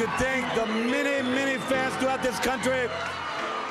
[0.00, 2.88] to thank the many, many fans throughout this country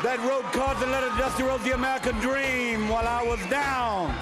[0.04, 4.14] that wrote cards and letters Dusty Rose the American Dream while I was down.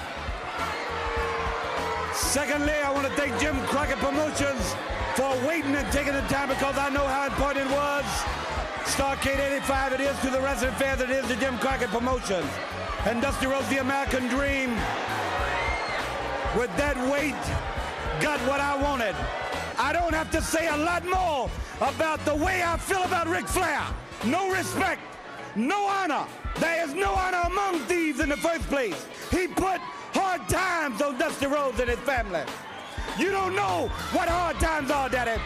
[2.14, 4.72] Secondly, I want to thank Jim Crockett Promotions
[5.20, 8.06] for waiting and taking the time because I know how important it was.
[8.88, 12.48] Starcade 85 it is to the resident fans, it is to Jim Crockett Promotions.
[13.04, 14.70] And Dusty Rose the American Dream,
[16.56, 17.36] with that weight,
[18.24, 19.14] got what I wanted.
[19.78, 21.48] I don't have to say a lot more
[21.80, 23.82] about the way I feel about Ric Flair.
[24.24, 25.00] No respect,
[25.54, 26.26] no honor.
[26.58, 29.06] There is no honor among thieves in the first place.
[29.30, 29.80] He put
[30.12, 32.42] hard times on Dusty Rhodes and his family.
[33.18, 35.40] You don't know what hard times are, Daddy.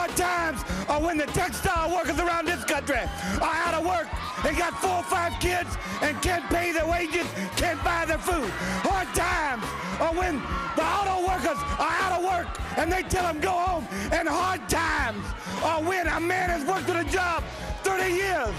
[0.00, 3.04] Hard times are when the textile workers around this country
[3.42, 4.08] are out of work
[4.46, 7.26] and got four or five kids and can't pay their wages,
[7.56, 8.48] can't buy their food.
[8.80, 9.62] Hard times
[10.00, 10.40] are when
[10.74, 13.86] the auto workers are out of work and they tell them go home.
[14.10, 15.22] And hard times
[15.62, 17.44] are when a man has worked at a job
[17.82, 18.56] 30 years.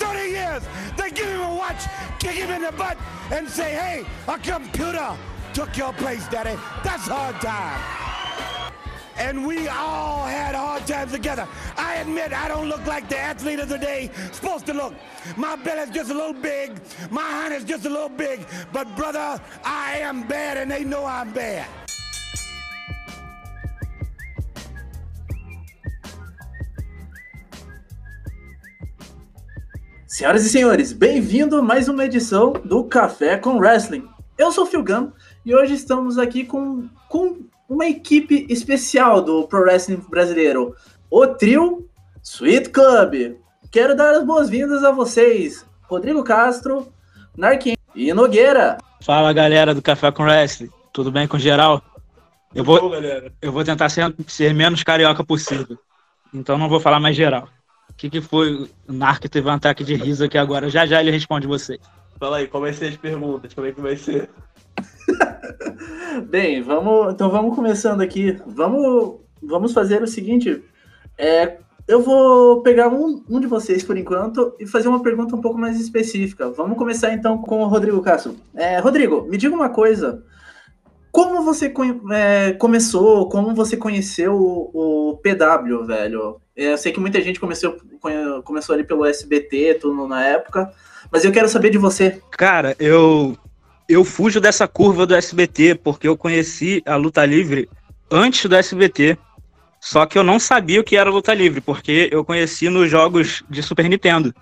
[0.00, 0.62] 30 years.
[0.98, 1.82] They give him a watch,
[2.18, 2.98] kick him in the butt,
[3.32, 5.16] and say, hey, a computer
[5.54, 6.60] took your place, Daddy.
[6.84, 8.04] That's hard time.
[9.16, 11.46] And we all had hard times together.
[11.76, 14.94] I admit I don't look like the athlete of the day supposed to look.
[15.36, 16.80] My belly's just a little big.
[17.10, 18.40] My hand is just a little big.
[18.72, 21.66] But brother, I am bad and they know I'm bad.
[30.06, 34.08] Senhoras e senhores, bem-vindo a mais uma edição do Café com Wrestling.
[34.38, 35.10] Eu sou o Phil Gunn
[35.44, 40.74] e hoje estamos aqui com, com uma equipe especial do Pro Wrestling brasileiro,
[41.10, 41.88] o trio
[42.22, 43.36] Sweet Club.
[43.70, 46.92] Quero dar as boas-vindas a vocês, Rodrigo Castro,
[47.36, 48.78] Narquim e Nogueira.
[49.02, 51.82] Fala galera do Café com Wrestling, tudo bem com geral?
[52.54, 52.92] Eu vou,
[53.42, 55.76] eu vou tentar ser, ser menos carioca possível,
[56.32, 57.48] então não vou falar mais geral.
[57.90, 58.68] O que, que foi?
[58.88, 60.68] O Narco teve um ataque de riso aqui agora.
[60.68, 61.78] Já já ele responde você.
[62.18, 63.54] Fala aí, como vai ser as perguntas?
[63.54, 64.30] Como é que vai ser?
[66.20, 67.12] Bem, vamos.
[67.12, 68.38] Então vamos começando aqui.
[68.46, 70.62] Vamos, vamos fazer o seguinte.
[71.18, 75.40] É, eu vou pegar um, um de vocês por enquanto e fazer uma pergunta um
[75.40, 76.50] pouco mais específica.
[76.50, 78.36] Vamos começar então com o Rodrigo Castro.
[78.54, 80.22] É, Rodrigo, me diga uma coisa.
[81.12, 81.72] Como você
[82.12, 86.40] é, começou, como você conheceu o, o PW, velho?
[86.56, 87.76] É, eu sei que muita gente começou,
[88.44, 90.72] começou ali pelo SBT, tudo na época,
[91.12, 92.20] mas eu quero saber de você.
[92.30, 93.36] Cara, eu
[93.88, 97.68] eu fujo dessa curva do SBT porque eu conheci a luta livre
[98.10, 99.18] antes do SBT.
[99.80, 103.44] Só que eu não sabia o que era luta livre, porque eu conheci nos jogos
[103.50, 104.34] de Super Nintendo.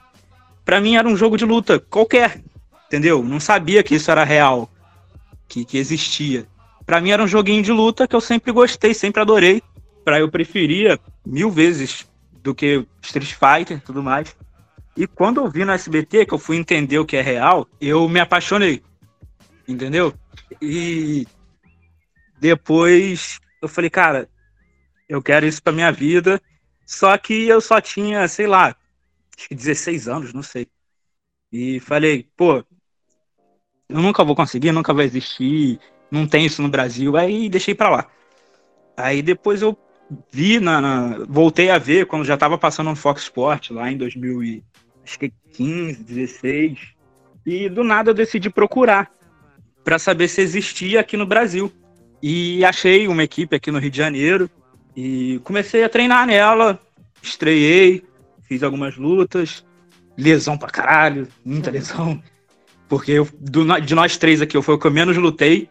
[0.65, 2.41] Para mim era um jogo de luta qualquer,
[2.87, 3.25] entendeu?
[3.25, 4.71] Não sabia que isso era real,
[5.49, 6.47] que, que existia.
[6.87, 9.61] Para mim era um joguinho de luta que eu sempre gostei, sempre adorei.
[10.05, 12.07] Para eu preferia mil vezes
[12.41, 14.37] do que Street Fighter e tudo mais.
[14.97, 18.09] E quando eu vi no SBT, que eu fui entender o que é real, eu
[18.09, 18.81] me apaixonei.
[19.67, 20.15] Entendeu?
[20.61, 21.27] E
[22.41, 24.29] depois eu falei, cara,
[25.09, 26.41] eu quero isso pra minha vida.
[26.85, 28.77] Só que eu só tinha, sei lá,
[29.37, 30.67] acho que 16 anos, não sei.
[31.51, 32.65] E falei, pô,
[33.89, 35.79] eu nunca vou conseguir, nunca vai existir
[36.13, 38.07] não tem isso no Brasil, aí deixei para lá.
[38.95, 39.75] Aí depois eu
[40.31, 43.97] vi, na, na, voltei a ver quando já estava passando no Fox Sport lá em
[43.97, 46.79] 2015, 16,
[47.47, 49.11] e do nada eu decidi procurar
[49.85, 51.73] para saber se existia aqui no Brasil.
[52.23, 54.49] E achei uma equipe aqui no Rio de Janeiro
[54.97, 56.79] e comecei a treinar nela,
[57.21, 58.05] estreiei,
[58.43, 59.65] fiz algumas lutas,
[60.17, 62.23] lesão pra caralho, muita lesão.
[62.89, 65.69] Porque eu, do, de nós três aqui, eu fui o que eu menos lutei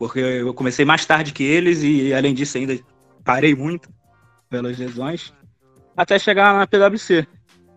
[0.00, 2.74] porque eu comecei mais tarde que eles e, além disso, ainda
[3.22, 3.90] parei muito
[4.48, 5.30] pelas lesões,
[5.94, 7.26] até chegar na PwC,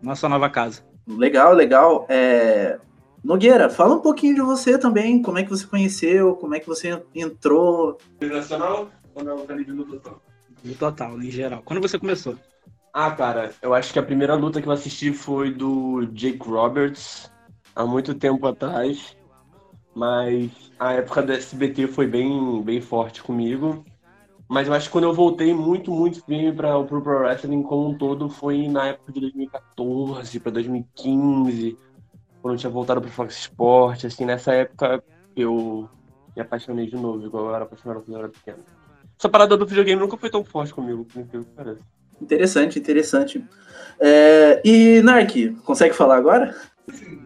[0.01, 0.81] nossa nova casa.
[1.05, 2.05] Legal, legal.
[2.07, 2.79] É...
[3.23, 6.67] Nogueira, fala um pouquinho de você também, como é que você conheceu, como é que
[6.67, 7.97] você entrou.
[8.21, 10.21] Nacional ou na luta livre no total?
[10.63, 11.61] No total, em geral.
[11.63, 12.35] Quando você começou?
[12.91, 17.31] Ah, cara, eu acho que a primeira luta que eu assisti foi do Jake Roberts,
[17.75, 19.15] há muito tempo atrás.
[19.95, 23.85] Mas a época do SBT foi bem, bem forte comigo.
[24.49, 27.89] Mas eu acho que quando eu voltei muito, muito firme para o Pro Wrestling como
[27.89, 31.77] um todo foi na época de 2014 para 2015,
[32.43, 34.03] quando eu tinha voltado para o Fox Sport.
[34.03, 35.01] Assim, nessa época
[35.33, 35.89] eu
[36.35, 38.57] me apaixonei de novo, igual eu era apaixonado quando eu era pequeno.
[39.17, 41.79] Essa parada do videogame nunca foi tão forte comigo, por que parece.
[42.21, 43.43] Interessante, interessante.
[43.97, 46.53] É, e Nark, consegue falar agora?
[46.91, 47.25] Sim.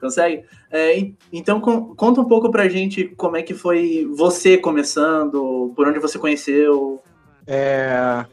[0.00, 0.44] Consegue?
[0.72, 0.98] É,
[1.32, 6.00] então, com, conta um pouco pra gente como é que foi você começando, por onde
[6.00, 7.00] você conheceu.
[7.46, 8.24] É,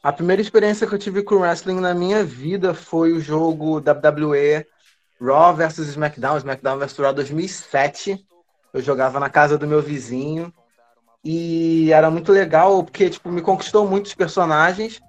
[0.00, 4.64] A primeira experiência que eu tive com wrestling na minha vida foi o jogo WWE
[5.20, 8.26] Raw vs SmackDown, SmackDown vs Raw 2007.
[8.72, 10.52] Eu jogava na casa do meu vizinho
[11.24, 15.00] e era muito legal porque tipo me conquistou muitos personagens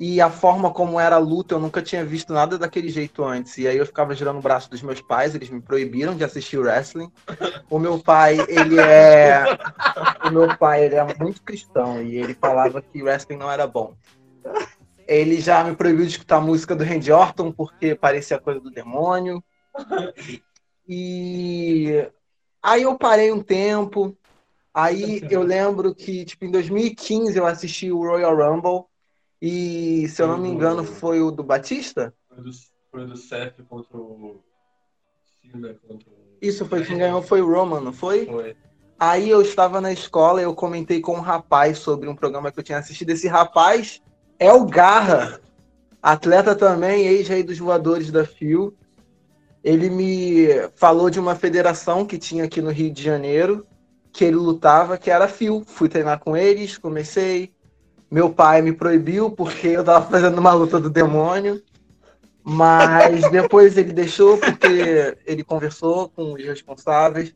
[0.00, 3.58] e a forma como era a luta, eu nunca tinha visto nada daquele jeito antes.
[3.58, 6.58] E aí eu ficava girando o braço dos meus pais, eles me proibiram de assistir
[6.58, 7.10] wrestling.
[7.68, 9.44] O meu pai, ele é
[10.24, 13.94] o meu pai, ele é muito cristão e ele falava que wrestling não era bom.
[15.08, 18.70] Ele já me proibiu de escutar a música do Randy Orton porque parecia coisa do
[18.70, 19.42] demônio.
[20.90, 22.10] E
[22.62, 24.16] aí eu parei um tempo.
[24.72, 28.86] Aí eu lembro que, tipo, em 2015 eu assisti o Royal Rumble
[29.42, 32.14] e, se eu não me engano, foi o do Batista?
[32.26, 32.50] Foi do,
[32.90, 34.42] foi do Seth contra o
[35.86, 36.38] contra o...
[36.40, 38.24] Isso, foi quem ganhou foi o Roman, não foi?
[38.24, 38.56] Foi.
[38.98, 42.58] Aí eu estava na escola e eu comentei com um rapaz sobre um programa que
[42.58, 43.10] eu tinha assistido.
[43.10, 44.02] Esse rapaz
[44.38, 45.40] é o Garra,
[46.02, 48.74] atleta também, ex-rei dos voadores da FIO.
[49.64, 50.46] Ele me
[50.76, 53.66] falou de uma federação que tinha aqui no Rio de Janeiro,
[54.12, 55.64] que ele lutava, que era a FIO.
[55.66, 57.52] Fui treinar com eles, comecei,
[58.10, 61.62] meu pai me proibiu porque eu tava fazendo uma luta do demônio.
[62.42, 67.34] Mas depois ele deixou porque ele conversou com os responsáveis.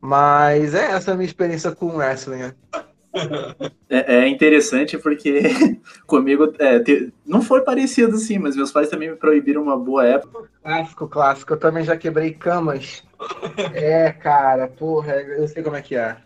[0.00, 2.52] Mas é essa a minha experiência com wrestling.
[3.90, 5.42] É, é interessante porque
[6.06, 10.06] comigo é, te- não foi parecido assim, mas meus pais também me proibiram uma boa
[10.06, 10.48] época.
[10.62, 11.52] Clássico, clássico.
[11.52, 13.02] Eu também já quebrei camas.
[13.74, 16.16] É, cara, porra, eu sei como é que é.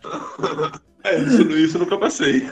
[1.03, 2.47] É, isso, isso eu nunca passei.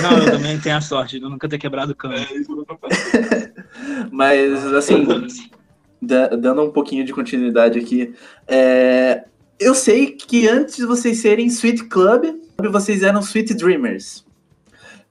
[0.00, 2.14] Não, eu também tenho a sorte de nunca ter quebrado cama.
[2.16, 3.22] É, isso eu nunca passei.
[4.12, 5.06] Mas assim,
[6.00, 8.14] da- dando um pouquinho de continuidade aqui,
[8.46, 9.24] é,
[9.58, 12.24] eu sei que antes de vocês serem Sweet Club,
[12.70, 14.24] vocês eram Sweet Dreamers.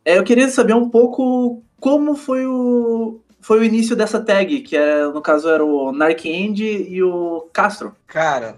[0.03, 4.75] É, eu queria saber um pouco como foi o, foi o início dessa tag, que
[4.75, 7.95] é, no caso era o Narc End e o Castro.
[8.07, 8.55] Cara,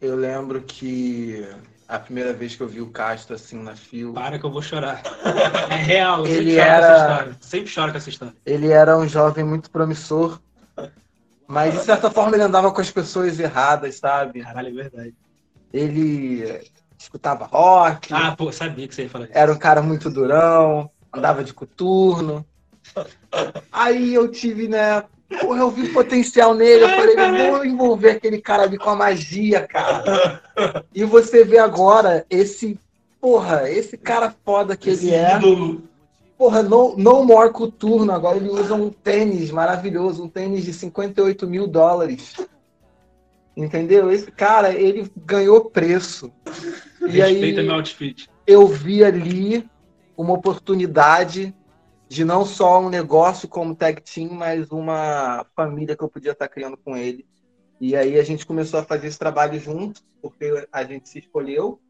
[0.00, 1.46] eu lembro que
[1.88, 4.62] a primeira vez que eu vi o Castro assim na fio, Para que eu vou
[4.62, 5.02] chorar.
[5.70, 7.36] É real, eu Ele sempre choro com era- essa história.
[7.40, 8.34] Sempre choro com essa história.
[8.46, 10.40] ele era um jovem muito promissor.
[11.48, 14.40] Mas de certa forma ele andava com as pessoas erradas, sabe?
[14.42, 15.14] Caralho, é verdade.
[15.72, 16.60] Ele
[17.06, 19.32] escutava rock, Ah, pô, sabia que você ia falar isso.
[19.38, 22.44] era um cara muito durão, andava de coturno.
[23.72, 25.04] Aí eu tive, né?
[25.40, 28.96] Porra, eu vi potencial nele, eu falei, eu vou envolver aquele cara ali com a
[28.96, 30.40] magia, cara.
[30.94, 32.78] E você vê agora esse,
[33.20, 35.36] porra, esse cara foda que ele é.
[35.36, 35.82] ídolo.
[36.38, 41.46] Porra, no, no more coturno, agora ele usa um tênis maravilhoso, um tênis de 58
[41.46, 42.34] mil dólares.
[43.56, 44.12] Entendeu?
[44.12, 46.30] Esse cara, ele ganhou preço.
[47.02, 48.28] E aí Respeita meu outfit.
[48.46, 49.68] eu vi ali
[50.16, 51.54] uma oportunidade
[52.08, 56.48] de não só um negócio como tag team, mas uma família que eu podia estar
[56.48, 57.26] criando com ele.
[57.80, 61.80] E aí a gente começou a fazer esse trabalho junto, porque a gente se escolheu.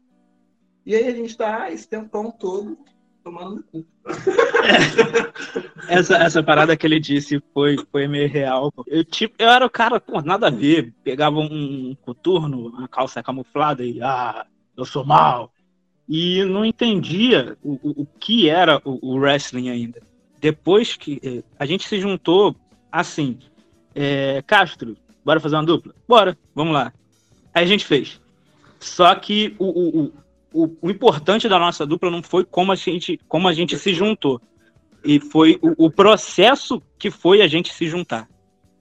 [0.85, 2.77] E aí a gente está esse tempão todo
[3.23, 3.85] tomando no cu.
[5.89, 8.73] Essa, essa parada que ele disse foi, foi meio real.
[8.85, 10.93] Eu, tipo, eu era o cara, pô, nada a ver.
[11.01, 14.45] Pegava um coturno, uma calça camuflada e, ah,
[14.77, 15.51] eu sou mal.
[16.07, 20.01] E não entendia o, o, o que era o, o wrestling ainda.
[20.39, 22.55] Depois que eh, a gente se juntou,
[22.89, 23.39] assim,
[23.93, 25.93] é, Castro, bora fazer uma dupla?
[26.07, 26.93] Bora, vamos lá.
[27.53, 28.21] Aí a gente fez.
[28.79, 30.11] Só que o,
[30.53, 33.93] o, o, importante da nossa dupla não foi como a gente, como a gente se
[33.93, 34.39] juntou.
[35.03, 38.29] E foi o, processo que foi a gente se juntar.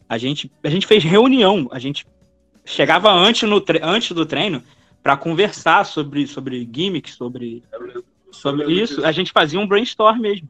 [0.09, 2.06] A gente, a gente fez reunião, a gente
[2.64, 4.62] chegava antes, no antes do treino
[5.06, 7.62] para conversar sobre, sobre gimmicks, sobre,
[8.32, 8.96] sobre isso.
[8.96, 10.48] disso, A gente fazia um brainstorm mesmo.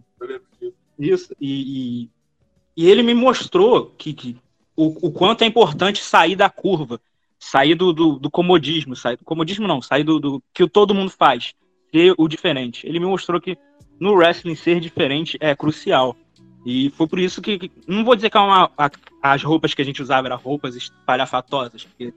[0.99, 1.37] Isso.
[1.39, 2.11] E, e,
[2.75, 4.35] e ele me mostrou que, que
[4.75, 6.99] o, o quanto é importante sair da curva,
[7.39, 11.11] sair do, do, do comodismo, sair do comodismo não, sair do, do que todo mundo
[11.11, 11.53] faz,
[11.95, 12.87] ser o diferente.
[12.87, 13.59] Ele me mostrou que
[14.01, 16.17] no wrestling ser diferente é crucial.
[16.65, 19.75] E foi por isso que, que- não vou dizer que é uma, a- as roupas
[19.75, 22.15] que a gente usava eram roupas espalhafatosas, porque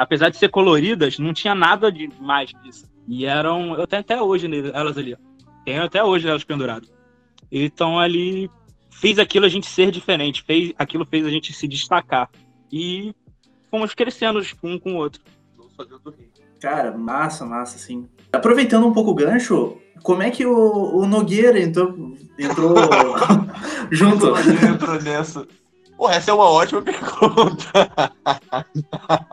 [0.00, 2.86] apesar de ser coloridas, não tinha nada de mais disso.
[3.06, 5.16] E eram, eu tenho até hoje elas ali, ó.
[5.62, 6.90] tenho até hoje elas penduradas.
[7.52, 8.50] Então ali
[8.90, 12.30] fez aquilo a gente ser diferente, fez aquilo fez a gente se destacar
[12.72, 13.14] e
[13.70, 15.20] fomos crescendo um com o outro.
[16.58, 18.08] Cara, massa, massa, sim.
[18.32, 22.74] Aproveitando um pouco o gancho, como é que o, o Nogueira entrou, entrou
[23.92, 24.30] junto?
[24.30, 25.46] Como ele entrou nessa?
[25.94, 27.70] Pô, essa é uma ótima pergunta.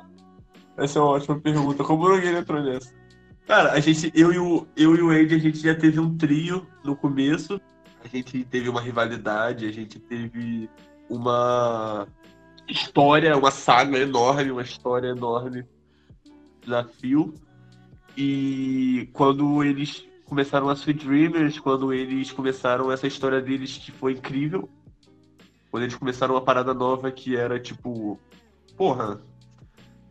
[0.77, 1.84] essa é uma ótima pergunta.
[1.84, 2.93] Como Nogueira entrou nessa?
[3.48, 6.17] Cara, a gente, eu e o, eu e o Ed, a gente já teve um
[6.17, 7.60] trio no começo.
[8.03, 10.69] A gente teve uma rivalidade, a gente teve
[11.10, 12.07] uma
[12.67, 15.65] história, uma saga enorme, uma história enorme
[16.62, 17.34] desafio.
[18.15, 24.12] E quando eles começaram a Sweet Dreamers, quando eles começaram essa história deles que foi
[24.13, 24.69] incrível,
[25.72, 28.19] quando eles começaram uma parada nova que era tipo,
[28.75, 29.22] porra,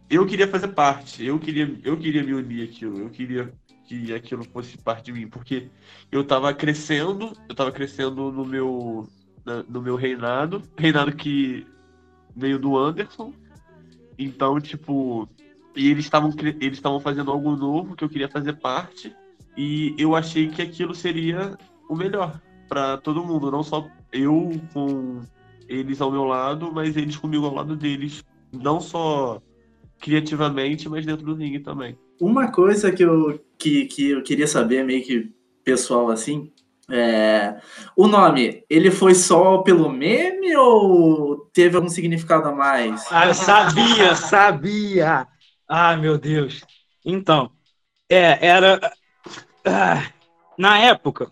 [0.08, 3.52] eu queria fazer parte, eu queria, eu queria me unir aquilo, eu queria
[3.86, 5.68] que aquilo fosse parte de mim, porque
[6.10, 9.08] eu tava crescendo, eu tava crescendo no meu
[9.68, 11.64] no meu reinado, reinado que
[12.34, 13.32] veio do Anderson.
[14.18, 15.28] Então, tipo,
[15.76, 19.14] e eles estavam eles estavam fazendo algo novo que eu queria fazer parte
[19.56, 21.56] e eu achei que aquilo seria
[21.88, 25.20] o melhor para todo mundo, não só eu com
[25.68, 29.40] eles ao meu lado, mas eles comigo ao lado deles, não só
[30.00, 31.98] criativamente, mas dentro do ringue também.
[32.20, 35.32] Uma coisa que eu, que, que eu queria saber, meio que
[35.64, 36.52] pessoal assim,
[36.88, 37.60] é,
[37.96, 43.04] o nome, ele foi só pelo meme ou teve algum significado a mais?
[43.10, 45.26] Ah, eu sabia, sabia!
[45.68, 46.64] Ah, meu Deus.
[47.04, 47.50] Então,
[48.08, 48.80] é, era.
[49.64, 50.06] Ah,
[50.56, 51.28] na época,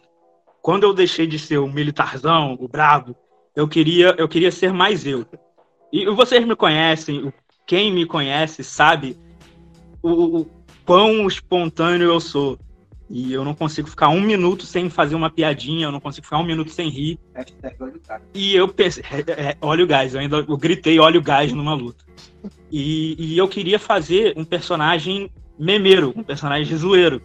[0.60, 3.16] quando eu deixei de ser o militarzão, o brabo,
[3.54, 5.24] eu queria, eu queria ser mais eu.
[5.92, 7.32] E vocês me conhecem,
[7.66, 9.16] quem me conhece sabe
[10.02, 10.46] o, o
[10.84, 12.58] quão espontâneo eu sou.
[13.08, 16.38] E eu não consigo ficar um minuto sem fazer uma piadinha, eu não consigo ficar
[16.38, 17.18] um minuto sem rir.
[18.32, 21.52] E eu pensei, é, é, olha o gás, eu ainda eu gritei olha o gás
[21.52, 22.04] numa luta.
[22.72, 27.22] E, e eu queria fazer um personagem memeiro, um personagem zoeiro.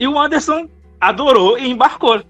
[0.00, 0.68] E o Anderson
[1.00, 2.22] adorou e embarcou.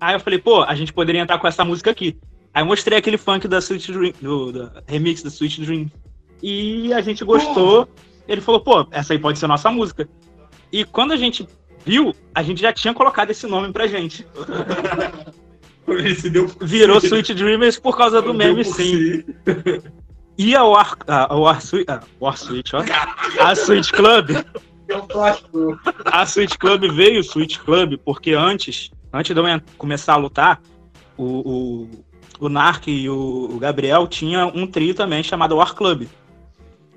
[0.00, 2.18] Aí eu falei, pô, a gente poderia entrar com essa música aqui.
[2.52, 5.90] Aí eu mostrei aquele funk da Sweet Dream, do, do remix da Sweet Dream.
[6.46, 7.88] E a gente gostou.
[8.28, 10.06] Ele falou, pô, essa aí pode ser nossa música.
[10.70, 11.48] E quando a gente
[11.86, 14.26] viu, a gente já tinha colocado esse nome pra gente.
[16.60, 19.24] Virou Sweet Dreamers por causa do meme, sim.
[20.36, 21.58] E a War, a War,
[21.88, 22.82] a War Switch, ó.
[23.40, 24.32] A Switch Club.
[26.04, 30.60] A Switch Club veio Switch Club porque antes, antes de eu começar a lutar,
[31.16, 31.90] o, o,
[32.38, 36.06] o Narc e o, o Gabriel tinham um trio também chamado War Club.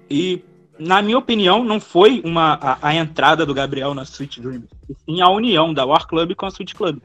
[0.09, 0.43] E
[0.79, 4.93] na minha opinião, não foi uma, a, a, entrada do Gabriel na Sweet Dreamers, e
[4.93, 6.99] sim a união da War Club com a Sweet Club,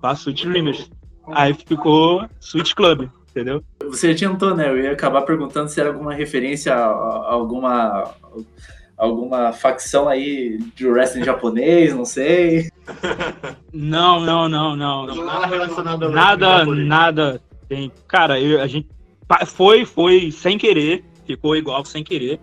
[0.00, 0.90] com a Sweet Dreamers.
[1.28, 3.62] Aí ficou Sweet Club, entendeu?
[3.84, 4.68] Você adiantou, né?
[4.68, 8.14] Eu ia acabar perguntando se era alguma referência a, a alguma
[8.96, 12.68] alguma facção aí de wrestling japonês, não sei.
[13.72, 15.06] Não, não, não, não.
[15.06, 17.40] Nada relacionado Nada, nada.
[17.68, 18.88] Tem, cara, eu, a gente
[19.46, 22.40] foi, foi sem querer, ficou igual sem querer.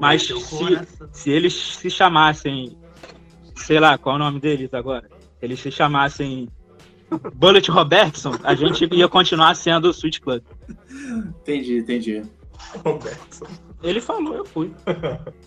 [0.00, 0.34] Mas se,
[1.12, 2.76] se eles se chamassem,
[3.56, 5.08] sei lá, qual é o nome deles agora?
[5.40, 6.48] Eles se chamassem
[7.34, 10.42] Bullet Robertson, a gente ia continuar sendo o Sweet Club.
[11.40, 12.22] Entendi, entendi.
[12.84, 13.46] Robertson.
[13.82, 14.72] Ele falou, eu fui.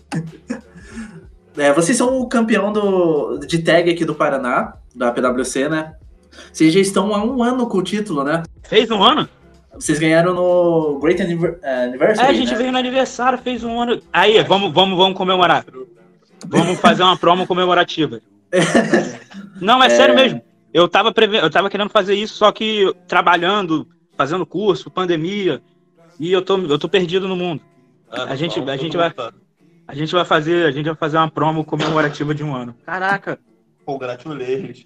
[1.54, 5.94] É, vocês são o campeão do, de tag aqui do Paraná, da PWC, né?
[6.50, 8.42] Vocês já estão há um ano com o título, né?
[8.62, 9.28] Fez um ano?
[9.82, 11.60] Vocês ganharam no Great Anniversary.
[11.64, 12.56] É, a gente né?
[12.56, 14.00] veio no aniversário, fez um ano.
[14.12, 15.64] Aí, vamos, vamos, vamos comemorar.
[16.46, 18.20] Vamos fazer uma promo comemorativa.
[19.60, 20.40] Não, é, é, sério mesmo.
[20.72, 21.36] Eu tava, preve...
[21.36, 25.60] eu tava querendo fazer isso, só que trabalhando, fazendo curso, pandemia,
[26.18, 27.60] e eu tô, eu tô perdido no mundo.
[28.08, 29.12] Ah, a gente, a gente vai.
[29.88, 32.72] A gente vai fazer, a gente vai fazer uma promo comemorativa de um ano.
[32.86, 33.36] Caraca!
[33.84, 34.84] Congratulations.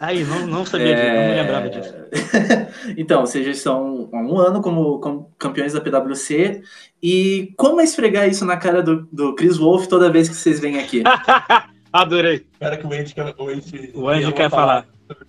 [0.00, 1.94] Aí, não, não sabia disso, não me lembrava disso.
[2.96, 6.62] então, vocês já estão há um ano como, como, campeões da PWC.
[7.02, 10.60] E como é esfregar isso na cara do, do Chris Wolf toda vez que vocês
[10.60, 11.02] vêm aqui?
[11.92, 12.46] Adorei.
[12.52, 14.86] Espera que o Andy quer, o Andy, o Andy quer falar.
[15.08, 15.26] falar.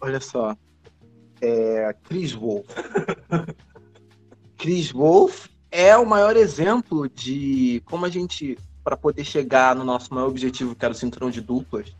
[0.00, 0.56] Olha só.
[1.42, 2.66] É, Chris Wolf.
[4.56, 10.12] Chris Wolf é o maior exemplo de como a gente, para poder chegar no nosso
[10.14, 11.94] maior objetivo, que era o cinturão de duplas,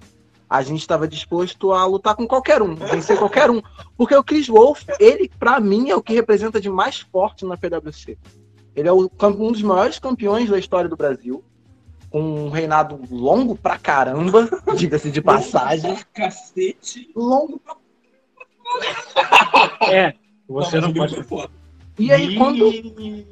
[0.51, 3.63] a gente estava disposto a lutar com qualquer um, vencer qualquer um.
[3.97, 7.57] Porque o Chris Wolf, ele, para mim, é o que representa de mais forte na
[7.57, 8.19] PWC.
[8.75, 11.45] Ele é o, um dos maiores campeões da história do Brasil,
[12.11, 15.97] com um reinado longo pra caramba, diga-se de passagem.
[16.13, 17.13] Cacete.
[17.15, 17.77] Longo pra
[19.89, 20.15] É,
[20.49, 21.51] você não, não pode.
[21.97, 22.73] E aí, quando,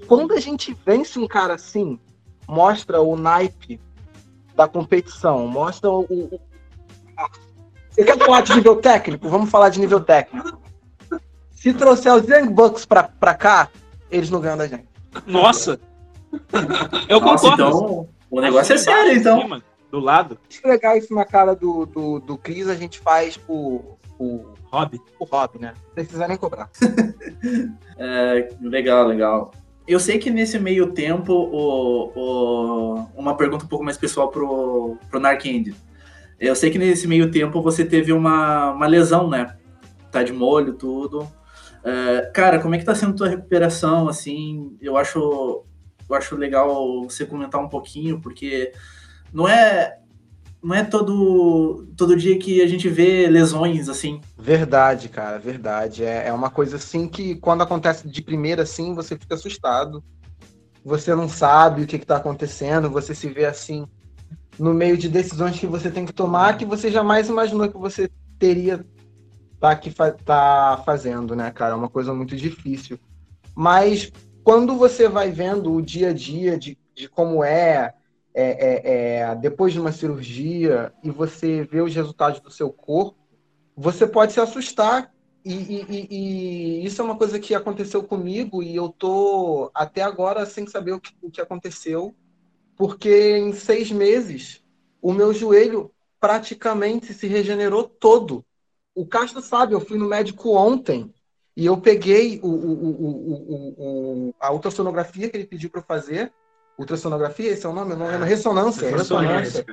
[0.06, 1.98] quando a gente vence um cara assim,
[2.46, 3.80] mostra o naipe
[4.54, 6.40] da competição, mostra o, o,
[7.90, 9.28] você quer falar de nível técnico?
[9.28, 10.58] Vamos falar de nível técnico.
[11.50, 13.68] Se trouxer os Young Bucks pra, pra cá,
[14.10, 14.86] eles não ganham da gente.
[15.26, 15.80] Nossa!
[17.08, 17.62] Eu Nossa, concordo.
[17.64, 19.60] Então, o negócio é sério, então.
[19.90, 20.38] do lado.
[20.48, 25.00] Esfregar isso na cara do, do, do Cris, a gente faz por, por, Hobby.
[25.18, 25.72] por hobby, né?
[25.88, 26.68] Não precisa nem cobrar.
[28.00, 29.52] É, legal, legal.
[29.86, 34.96] Eu sei que nesse meio tempo, o, o- uma pergunta um pouco mais pessoal pro,
[35.10, 35.74] pro Narkend.
[36.40, 39.56] Eu sei que nesse meio tempo você teve uma, uma lesão, né?
[40.10, 41.28] Tá de molho, tudo.
[41.82, 44.76] É, cara, como é que tá sendo tua recuperação, assim?
[44.80, 45.64] Eu acho,
[46.08, 48.72] eu acho legal você comentar um pouquinho, porque
[49.32, 49.98] não é,
[50.62, 54.20] não é todo, todo dia que a gente vê lesões, assim.
[54.36, 56.04] Verdade, cara, verdade.
[56.04, 60.02] É, é uma coisa assim que quando acontece de primeira assim, você fica assustado.
[60.84, 63.86] Você não sabe o que está acontecendo, você se vê assim
[64.58, 68.10] no meio de decisões que você tem que tomar que você jamais imaginou que você
[68.38, 68.84] teria
[69.60, 71.72] tá fa tá fazendo, né, cara?
[71.72, 72.98] É uma coisa muito difícil.
[73.54, 74.10] Mas
[74.44, 77.94] quando você vai vendo o dia a dia de, de como é,
[78.34, 83.18] é, é, é, depois de uma cirurgia e você vê os resultados do seu corpo,
[83.76, 85.12] você pode se assustar.
[85.44, 90.02] E, e- e- e isso é uma coisa que aconteceu comigo e eu tô até
[90.02, 92.14] agora sem saber o que, o que aconteceu,
[92.78, 94.62] porque em seis meses
[95.02, 98.44] o meu joelho praticamente se regenerou todo.
[98.94, 101.12] O Castro sabe, eu fui no médico ontem
[101.56, 105.80] e eu peguei o, o- o- o- o- o- a ultrassonografia que ele pediu para
[105.80, 106.32] eu fazer.
[106.78, 107.92] Ultrassonografia, esse é o nome?
[107.92, 108.24] Eu não lembro.
[108.24, 108.88] Ressonância.
[108.90, 109.66] ressonância.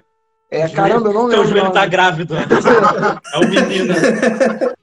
[0.50, 1.44] É, caramba, eu não lembro.
[1.44, 2.34] Teu o joelho tá grávido.
[3.34, 3.94] É o menino.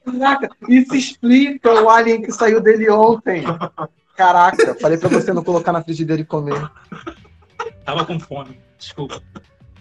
[0.05, 3.43] Caraca, isso explica o alien que saiu dele ontem.
[4.15, 6.61] Caraca, falei pra você não colocar na frigideira e comer.
[7.83, 8.59] Tava com fome.
[8.77, 9.21] Desculpa.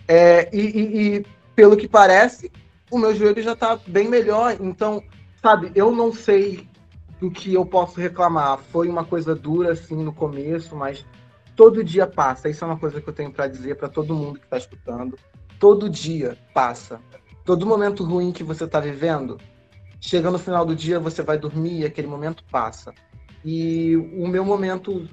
[0.08, 2.50] É, e, e- e, pelo que parece,
[2.90, 4.56] o meu joelho já tá bem melhor.
[4.60, 5.02] Então,
[5.40, 6.68] sabe, eu não sei
[7.20, 8.58] do que eu posso reclamar.
[8.58, 11.06] Foi uma coisa dura, assim, no começo, mas
[11.54, 12.48] todo dia passa.
[12.48, 15.18] Isso é uma coisa que eu tenho pra dizer pra todo mundo que tá escutando.
[15.58, 17.00] Todo dia passa.
[17.44, 19.38] Todo momento ruim que você tá vivendo,
[20.00, 22.92] chega no final do dia, você vai dormir e aquele momento passa.
[23.44, 25.08] E o meu momento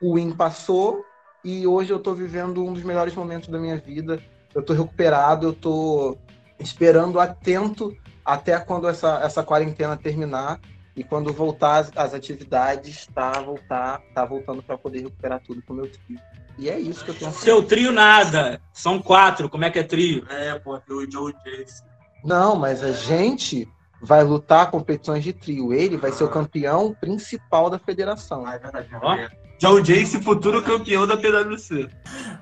[0.00, 1.04] ruim passou
[1.44, 4.22] e hoje eu tô vivendo um dos melhores momentos da minha vida.
[4.54, 6.16] Eu tô recuperado, eu tô
[6.58, 10.60] esperando atento até quando essa, essa quarentena terminar
[10.94, 15.72] e quando voltar às, às atividades, tá voltar, tá voltando para poder recuperar tudo com
[15.72, 16.20] o meu trio.
[16.58, 17.32] E é isso que eu tenho.
[17.32, 18.60] Seu trio nada.
[18.72, 19.48] São quatro.
[19.48, 20.26] Como é que é trio?
[20.28, 21.82] É, pô, o Joe Jace.
[22.22, 23.66] Não, mas a gente
[24.00, 25.72] vai lutar competições de trio.
[25.72, 28.44] Ele vai ser o campeão principal da federação.
[28.46, 28.88] Ah, é verdade.
[29.00, 29.16] Ó.
[29.62, 31.88] Joe Jace, futuro campeão da PwC.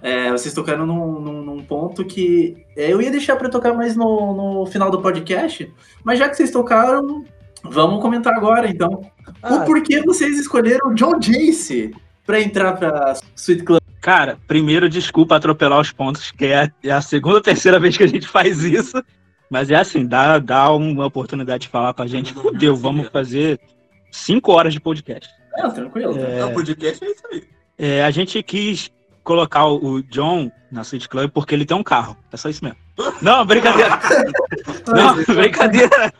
[0.01, 4.35] É, vocês tocaram num, num- num ponto que eu ia deixar para tocar mais no,
[4.63, 5.71] no final do podcast,
[6.03, 7.23] mas já que vocês tocaram,
[7.63, 9.03] vamos comentar agora então.
[9.43, 11.93] Ah, O porquê vocês escolheram John Jace
[12.25, 13.81] para entrar para Sweet Club?
[14.01, 18.03] Cara, primeiro, desculpa atropelar os pontos, que é é a segunda ou terceira vez que
[18.03, 19.03] a gente faz isso.
[19.51, 22.33] Mas é assim, dá, dá uma oportunidade de falar pra gente.
[22.55, 23.61] Deu, vamos fazer
[24.11, 25.29] cinco horas de podcast.
[25.69, 26.19] Tranquilo.
[26.19, 26.45] É.
[26.45, 27.45] O podcast é isso aí.
[27.79, 28.91] É, a gente quis
[29.23, 32.17] colocar o o John na City Club porque ele tem um carro.
[32.33, 32.79] É só isso mesmo.
[33.23, 33.99] Não, brincadeira.
[34.89, 36.13] Não, brincadeira.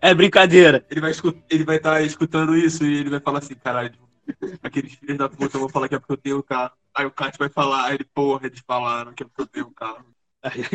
[0.00, 0.84] É brincadeira.
[0.90, 3.92] Ele vai escu- ele vai estar escutando isso e ele vai falar assim, caralho,
[4.62, 6.70] aqueles filhos da puta vão falar que é porque eu tenho carro.
[6.94, 9.70] Aí o Kat vai falar, aí ele, porra, eles falaram que é porque eu tenho
[9.72, 10.04] carro.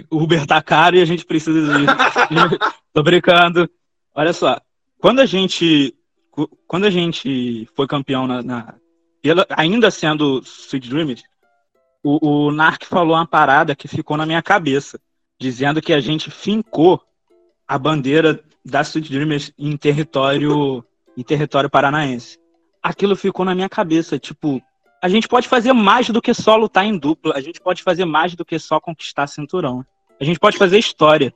[0.09, 1.87] O Uber tá caro e a gente precisa ir.
[2.93, 3.69] Tô brincando.
[4.13, 4.59] Olha só,
[4.99, 5.95] quando a gente
[6.67, 8.75] quando a gente foi campeão na, na-
[9.55, 11.23] ainda sendo Sweet Dreamers,
[12.03, 14.99] o, o Narc falou uma parada que ficou na minha cabeça,
[15.39, 17.01] dizendo que a gente fincou
[17.67, 20.83] a bandeira da Sweet Dreamers em território
[21.15, 22.39] em território paranaense.
[22.81, 24.61] Aquilo ficou na minha cabeça, tipo,
[25.01, 28.05] a gente pode fazer mais do que só lutar em dupla, a gente pode fazer
[28.05, 29.85] mais do que só conquistar cinturão.
[30.19, 31.33] A gente pode fazer história.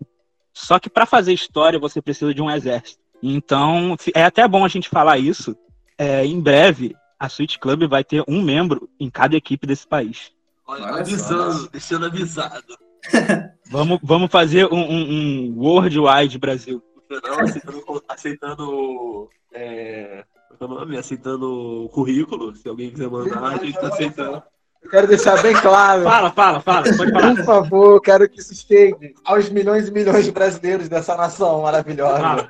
[0.53, 2.99] Só que para fazer história você precisa de um exército.
[3.21, 5.55] Então é até bom a gente falar isso.
[5.97, 10.31] É, em breve a Switch Club vai ter um membro em cada equipe desse país.
[10.67, 11.67] Olha, Olha avisando, só.
[11.69, 12.77] deixando avisado.
[13.69, 16.81] Vamos, vamos fazer um, um, um Worldwide Brasil.
[16.95, 20.23] O Fernão aceitando, aceitando é,
[20.59, 20.97] é o nome?
[20.97, 22.55] aceitando o currículo.
[22.55, 24.41] Se alguém quiser mandar, a gente tá aceitando.
[24.81, 26.03] Eu quero deixar bem claro.
[26.03, 27.35] Fala, fala, fala, pode falar.
[27.35, 32.19] Por favor, quero que isso chegue aos milhões e milhões de brasileiros dessa nação maravilhosa.
[32.19, 32.49] Fala.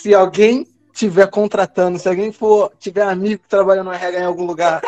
[0.00, 4.46] Se alguém tiver contratando, se alguém for tiver amigo que trabalha no RH em algum
[4.46, 4.80] lugar,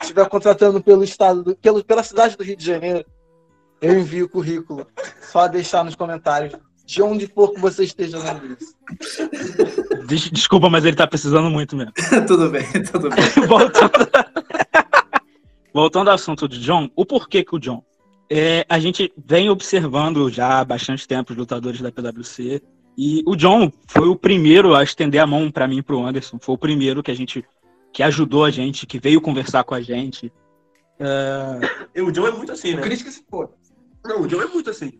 [0.00, 3.04] estiver contratando pelo estado, do- pelo, pela cidade do Rio de Janeiro,
[3.82, 4.86] eu envio o currículo.
[5.30, 6.54] Só deixar nos comentários
[6.86, 8.74] de onde for que você esteja vendo isso.
[10.06, 11.92] Des- Desculpa, mas ele tá precisando muito mesmo.
[12.26, 13.24] tudo bem, tudo bem.
[13.46, 14.08] Voltando...
[15.74, 17.84] Voltando ao assunto de John, o porquê que o John?
[18.30, 22.62] É, a gente vem observando já há bastante tempo os lutadores da PwC.
[22.96, 26.38] E o John foi o primeiro a estender a mão para mim e pro Anderson.
[26.40, 27.44] Foi o primeiro que a gente
[27.92, 30.32] que ajudou a gente, que veio conversar com a gente.
[31.94, 32.82] E O John é muito assim, O né?
[32.82, 33.50] Chris que se for.
[34.04, 34.92] Não, o John é muito assim.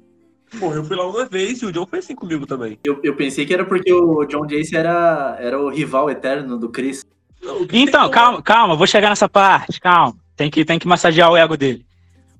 [0.58, 2.78] Pô, eu fui lá uma vez e o John foi assim comigo também.
[2.84, 6.68] Eu, eu pensei que era porque o John Jace era, era o rival eterno do
[6.68, 7.04] Chris.
[7.42, 10.14] Não, o Então, tem calma, calma, vou chegar nessa parte, calma.
[10.36, 11.84] Tem que, tem que massagear o ego dele.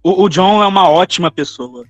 [0.02, 1.84] O, o John é uma ótima pessoa.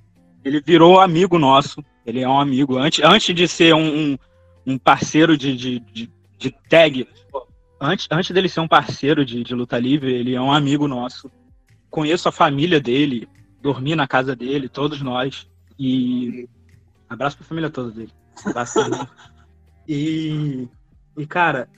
[0.45, 1.83] Ele virou amigo nosso.
[2.07, 2.79] Ele é um amigo.
[2.79, 4.16] Antes, antes de ser um,
[4.64, 7.07] um, parceiro de, de, de, de tag,
[7.81, 11.31] antes, antes dele ser um parceiro de, de luta livre, ele é um amigo nosso.
[11.90, 13.29] Conheço a família dele,
[13.61, 15.49] dormi na casa dele, todos nós.
[15.79, 16.49] E
[17.09, 18.12] abraço pra família toda dele.
[18.45, 19.07] Abraço também.
[19.88, 20.69] e,
[21.16, 21.69] e, cara,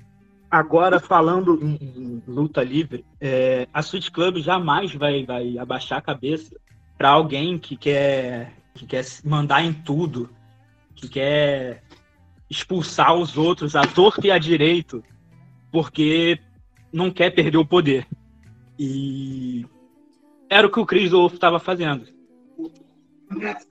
[0.50, 6.02] agora falando em, em luta livre, é, a Sweet Club jamais vai, vai abaixar a
[6.02, 6.54] cabeça
[6.98, 10.30] para alguém que quer, que quer mandar em tudo,
[10.94, 11.82] que quer
[12.48, 15.02] expulsar os outros à torta e à direito,
[15.72, 16.38] porque
[16.92, 18.06] não quer perder o poder.
[18.78, 19.66] E
[20.48, 22.06] era o que o Chris Wolf estava fazendo.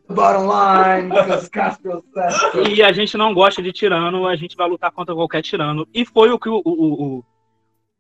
[0.10, 1.10] Bottom line.
[2.70, 5.88] E a gente não gosta de tirano, a gente vai lutar contra qualquer tirano.
[5.94, 7.26] E foi o que o, o, o,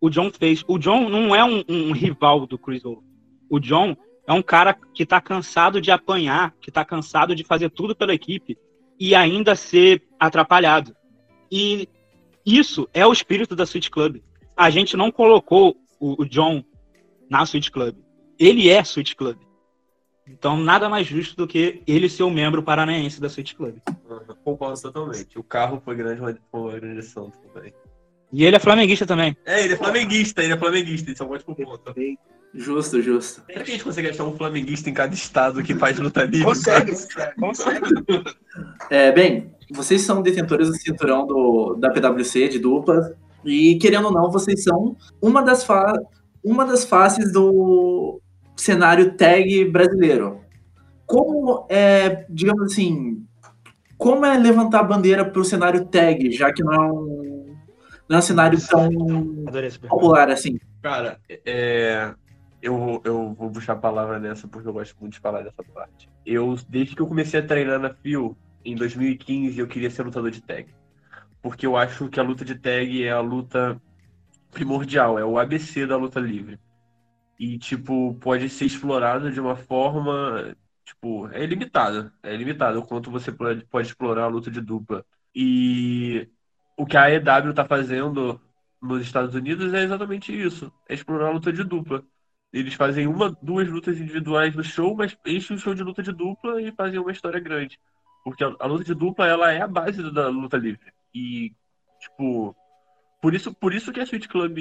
[0.01, 0.63] o John fez.
[0.67, 3.01] O John não é um, um rival do Chris Wolf.
[3.49, 3.95] O John
[4.27, 8.13] é um cara que tá cansado de apanhar, que tá cansado de fazer tudo pela
[8.13, 8.57] equipe
[8.99, 10.93] e ainda ser atrapalhado.
[11.49, 11.87] E
[12.45, 14.17] isso é o espírito da Sweet Club.
[14.55, 16.61] A gente não colocou o, o John
[17.29, 17.95] na Sweet Club.
[18.37, 19.37] Ele é Sweet Club.
[20.27, 23.77] Então, nada mais justo do que ele ser o membro paranaense da Sweet Club.
[23.87, 25.39] Uhum, Concordo totalmente.
[25.39, 26.19] O carro foi grande,
[26.51, 27.73] foi uma grande ação também.
[28.33, 29.37] E ele é flamenguista também.
[29.45, 31.93] É, ele é flamenguista, ele é flamenguista, isso é um ótimo ponto.
[32.57, 33.43] Justo, justo.
[33.45, 36.43] Será que a gente consegue achar um flamenguista em cada estado que faz luta livre?
[36.43, 36.91] Consegue.
[38.89, 43.13] É, bem, vocês são detentores do cinturão do, da PwC de duplas.
[43.45, 45.93] E, querendo ou não, vocês são uma das, fa
[46.43, 48.19] uma das faces do
[48.55, 50.41] cenário tag brasileiro.
[51.05, 53.23] Como é, digamos assim,
[53.99, 57.55] como é levantar a bandeira para o cenário tag, já que não é um,
[58.09, 58.89] não é um cenário tão
[59.87, 60.59] popular assim?
[60.81, 62.13] Cara, é,
[62.61, 66.09] eu, eu vou puxar a palavra nessa porque eu gosto muito de falar dessa parte.
[66.25, 70.31] Eu, desde que eu comecei a treinar na FIO, em 2015, eu queria ser lutador
[70.31, 70.73] de tag.
[71.41, 73.81] Porque eu acho que a luta de tag é a luta
[74.51, 76.59] primordial, é o ABC da luta livre.
[77.39, 82.11] E, tipo, pode ser explorado de uma forma, tipo, é ilimitada.
[82.23, 85.05] É ilimitado o quanto você pode, explorar a luta de dupla.
[85.35, 86.27] E
[86.75, 88.41] o que a AEW tá fazendo
[88.81, 90.71] nos Estados Unidos é exatamente isso.
[90.89, 92.03] É explorar a luta de dupla.
[92.51, 96.11] Eles fazem uma, duas lutas individuais no show, mas enchem o show de luta de
[96.11, 97.79] dupla e fazem uma história grande.
[98.23, 100.91] Porque a, a luta de dupla, ela é a base da luta livre.
[101.13, 101.51] E,
[101.99, 102.55] tipo,
[103.21, 104.57] por isso, por isso que a Sweet Club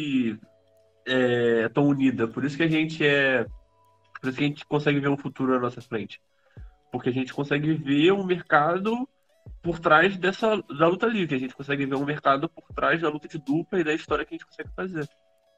[1.07, 2.27] é tão unida.
[2.27, 3.44] Por isso que a gente é.
[4.20, 6.20] Por isso que a gente consegue ver um futuro na nossa frente.
[6.90, 9.09] Porque a gente consegue ver um mercado
[9.62, 11.37] por trás dessa da luta livre.
[11.37, 14.25] A gente consegue ver um mercado por trás da luta de dupla e da história
[14.25, 15.09] que a gente consegue fazer.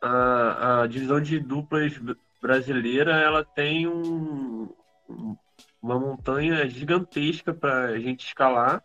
[0.01, 1.93] A, a divisão de duplas
[2.41, 4.69] brasileira ela tem um,
[5.09, 5.37] um-
[5.83, 8.83] uma montanha gigantesca para a gente escalar,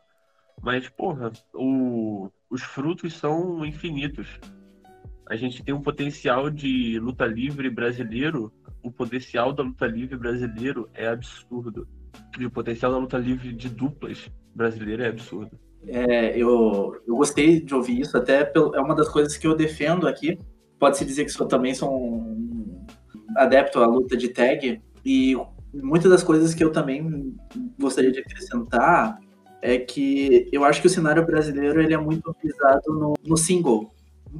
[0.61, 4.39] mas porra, o- os frutos são infinitos.
[5.29, 10.89] A gente tem um potencial de luta livre brasileiro, o potencial da luta livre brasileiro
[10.93, 11.87] é absurdo.
[12.39, 15.57] E o potencial da luta livre de duplas brasileira é absurdo.
[15.85, 20.07] É, eu, eu gostei de ouvir isso, até é uma das coisas que eu defendo
[20.07, 20.39] aqui.
[20.83, 22.85] Pode-se dizer que sou, também sou um
[23.37, 25.33] adepto à luta de tag, e
[25.73, 27.33] muitas das coisas que eu também
[27.79, 29.17] gostaria de acrescentar
[29.61, 33.93] é que eu acho que o cenário brasileiro ele é muito visado no, no single,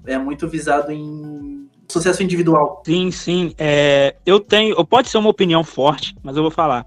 [0.06, 2.84] é muito visado em sucesso individual.
[2.86, 3.53] Sim, sim.
[3.58, 4.84] É, eu tenho.
[4.84, 6.86] Pode ser uma opinião forte, mas eu vou falar.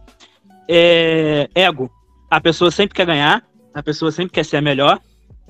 [0.68, 1.90] É, ego.
[2.30, 3.42] A pessoa sempre quer ganhar,
[3.72, 5.00] a pessoa sempre quer ser a melhor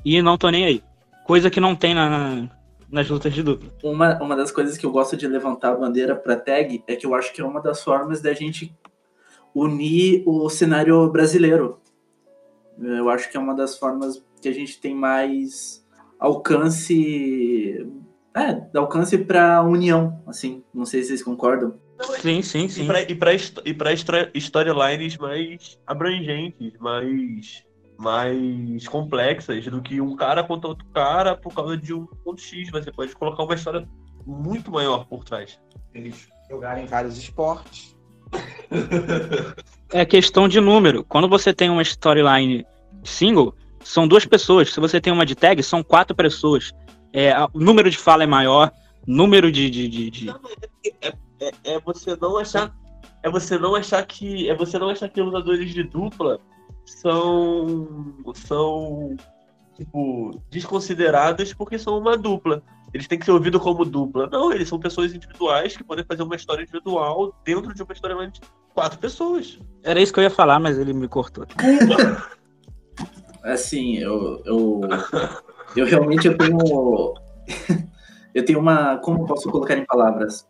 [0.04, 0.80] e não tô nem aí.
[1.24, 2.48] Coisa que não tem na-
[2.90, 3.70] nas lutas de dupla.
[3.82, 7.06] Uma, uma das coisas que eu gosto de levantar a bandeira para tag é que
[7.06, 8.74] eu acho que é uma das formas da gente
[9.54, 11.80] unir o cenário brasileiro.
[12.78, 15.84] Eu acho que é uma das formas que a gente tem mais
[16.18, 17.86] alcance.
[18.34, 20.62] É, alcance para união, assim.
[20.74, 21.74] Não sei se vocês concordam.
[22.20, 22.86] Sim, sim, sim.
[23.08, 27.64] E histra- storylines mais abrangentes, mais,
[27.98, 32.70] mais complexas do que um cara contra outro cara por causa de um ponto X.
[32.70, 33.88] Você pode colocar uma história
[34.26, 35.58] muito maior por trás.
[35.94, 37.96] Eles jogarem vários esportes,
[39.92, 41.04] É questão de número.
[41.04, 42.66] Quando você tem uma storyline
[43.04, 44.72] single, são duas pessoas.
[44.72, 46.72] Se você tem uma de tag, são quatro pessoas.
[47.12, 48.70] É, o número de fala é maior,
[49.06, 49.70] número de.
[49.70, 50.30] de, de, de...
[51.00, 52.74] É, é, é, você não achar.
[53.22, 54.48] É você não achar que.
[54.48, 56.40] É você não achar que lutadores de dupla
[56.86, 58.14] são.
[58.34, 59.16] são.
[59.74, 62.62] tipo, desconsiderados porque são uma dupla.
[62.94, 64.28] Eles têm que ser ouvidos como dupla.
[64.28, 68.30] Não, eles são pessoas individuais que podem fazer uma história individual dentro de uma história
[68.30, 68.40] de
[68.72, 69.58] quatro pessoas.
[69.82, 71.44] Era isso que eu ia falar, mas ele me cortou.
[73.42, 74.80] assim, eu, eu,
[75.76, 77.14] eu realmente eu tenho.
[78.34, 78.98] eu tenho uma.
[78.98, 80.46] Como posso colocar em palavras?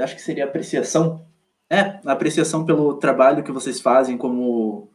[0.00, 1.26] Acho que seria apreciação.
[1.68, 4.88] É, apreciação pelo trabalho que vocês fazem como,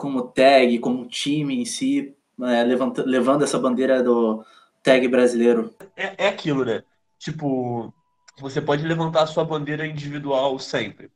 [0.00, 4.42] como tag, como time em si, é, levanta, levando essa bandeira do
[4.82, 5.74] tag brasileiro.
[5.94, 6.82] É, é aquilo, né?
[7.18, 7.92] Tipo,
[8.38, 11.10] você pode levantar a sua bandeira individual sempre.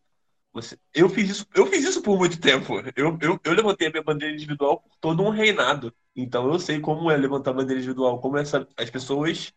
[0.53, 2.75] Você, eu, fiz isso, eu fiz isso por muito tempo.
[2.95, 5.93] Eu, eu, eu levantei a minha bandeira individual por todo um reinado.
[6.15, 9.51] Então eu sei como é levantar a bandeira individual, como essa, as pessoas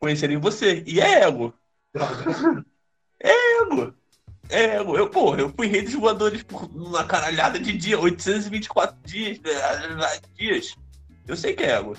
[0.00, 0.82] conhecerem você.
[0.84, 1.54] E é ego.
[3.24, 3.94] É ego.
[4.48, 4.78] É.
[4.78, 9.50] Eu, porra, eu fui rei dos voadores por uma caralhada de dia, 824 dias, né,
[10.36, 10.74] dias.
[11.26, 11.96] Eu sei que é ego.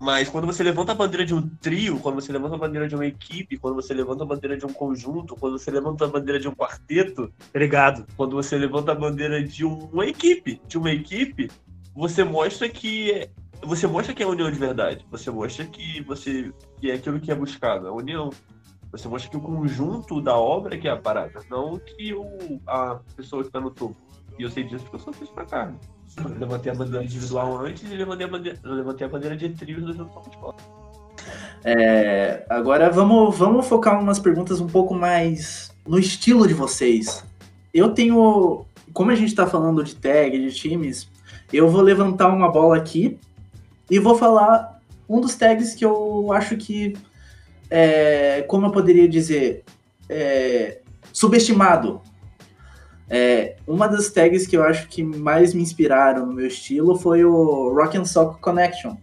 [0.00, 2.94] Mas quando você levanta a bandeira de um trio, quando você levanta a bandeira de
[2.94, 6.40] uma equipe, quando você levanta a bandeira de um conjunto, quando você levanta a bandeira
[6.40, 8.06] de um quarteto, obrigado.
[8.16, 11.50] Quando você levanta a bandeira de uma equipe, de uma equipe,
[11.94, 13.28] você mostra que
[13.62, 15.04] você mostra que é a união de verdade.
[15.10, 18.30] Você mostra que você que é aquilo que é buscado, a união.
[18.92, 23.00] Você mostra que o conjunto da obra que é a parada, não que o, a
[23.16, 23.96] pessoa que está no topo.
[24.38, 25.78] E eu sei disso porque eu sou fiz pra carne.
[26.38, 29.92] Levantei a bandeira individual antes e levantei a bandeira, levantei a bandeira de trios do
[29.92, 30.56] jogo futebol.
[31.64, 37.24] É, agora vamos, vamos focar umas perguntas um pouco mais no estilo de vocês.
[37.72, 38.64] Eu tenho.
[38.92, 41.08] Como a gente está falando de tag, de times,
[41.52, 43.18] eu vou levantar uma bola aqui
[43.88, 46.96] e vou falar um dos tags que eu acho que.
[47.70, 49.64] É, como eu poderia dizer?
[50.08, 50.80] É,
[51.12, 52.02] subestimado
[53.12, 57.24] é, uma das tags que eu acho que mais me inspiraram no meu estilo foi
[57.24, 58.96] o Rock and Sock Connection.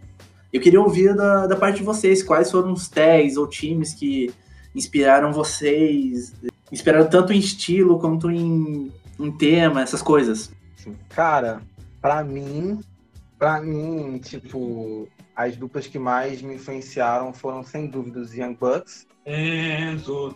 [0.52, 4.34] Eu queria ouvir da, da parte de vocês quais foram os tags ou times que
[4.74, 6.34] inspiraram vocês,
[6.72, 10.50] inspiraram tanto em estilo quanto em, em tema, essas coisas.
[11.10, 11.62] Cara,
[12.02, 12.80] para mim,
[13.38, 19.08] para mim, tipo, as duplas que mais me influenciaram foram sem dúvida os Young Bucks.
[19.26, 20.36] Enzo,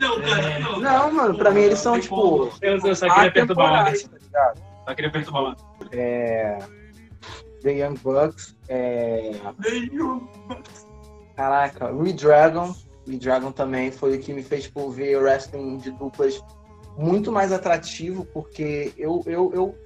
[0.00, 0.80] não, cara, não.
[0.80, 2.50] Não, mano, pra mim eles são, tipo.
[2.62, 3.92] Eu, eu só queria perturbar o
[4.32, 4.54] tá
[4.88, 5.56] Só queria perturbar
[5.92, 6.58] É.
[7.62, 8.56] The Young Bucks.
[8.68, 9.32] É...
[11.36, 12.74] Caraca, Redragon.
[13.06, 16.42] Redragon também foi o que me fez tipo, ver o wrestling de duplas
[16.96, 19.78] muito mais atrativo, porque eu, eu, eu.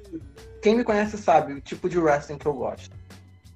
[0.62, 2.96] Quem me conhece sabe o tipo de wrestling que eu gosto.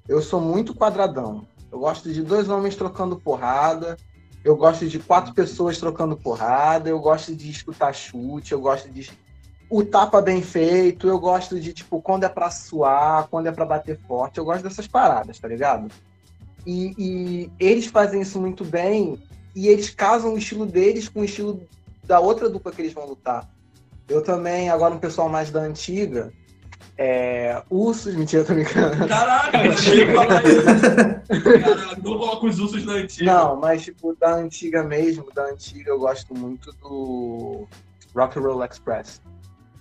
[0.08, 1.46] Eu sou muito quadradão.
[1.70, 3.96] Eu gosto de dois homens trocando porrada
[4.44, 9.10] eu gosto de quatro pessoas trocando porrada, eu gosto de escutar chute, eu gosto de
[9.70, 13.66] o tapa bem feito, eu gosto de, tipo, quando é pra suar, quando é pra
[13.66, 15.92] bater forte, eu gosto dessas paradas, tá ligado?
[16.66, 19.22] E, e eles fazem isso muito bem
[19.54, 21.60] e eles casam o estilo deles com o estilo
[22.04, 23.46] da outra dupla que eles vão lutar.
[24.08, 26.32] Eu também, agora um pessoal mais da antiga,
[26.96, 29.06] é, ursos, mentira, tô brincando.
[29.06, 32.02] Caraca, eu falar isso.
[32.02, 33.32] Não coloca os ursos da antiga.
[33.32, 37.68] Não, mas tipo, da antiga mesmo, da antiga, eu gosto muito do
[38.16, 39.22] Rock and Roll Express.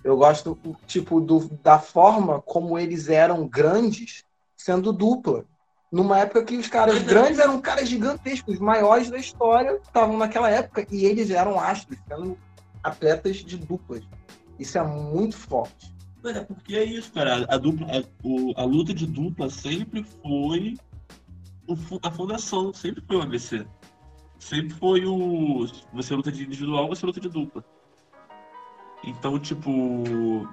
[0.04, 0.56] Eu gosto,
[0.86, 4.24] tipo, do, da forma como eles eram grandes
[4.56, 5.44] sendo dupla.
[5.90, 10.50] Numa época que os caras grandes eram caras gigantescos, os maiores da história estavam naquela
[10.50, 12.38] época e eles eram astros, sendo
[12.82, 14.04] atletas de duplas.
[14.58, 15.97] Isso é muito forte.
[16.24, 17.46] É, porque é isso, cara.
[17.48, 20.76] A, dupla, a, o, a luta de dupla sempre foi
[21.66, 23.66] o, a fundação, sempre foi o ABC.
[24.38, 25.66] Sempre foi o.
[25.92, 27.64] Você luta de individual, você luta de dupla.
[29.04, 30.48] Então, tipo.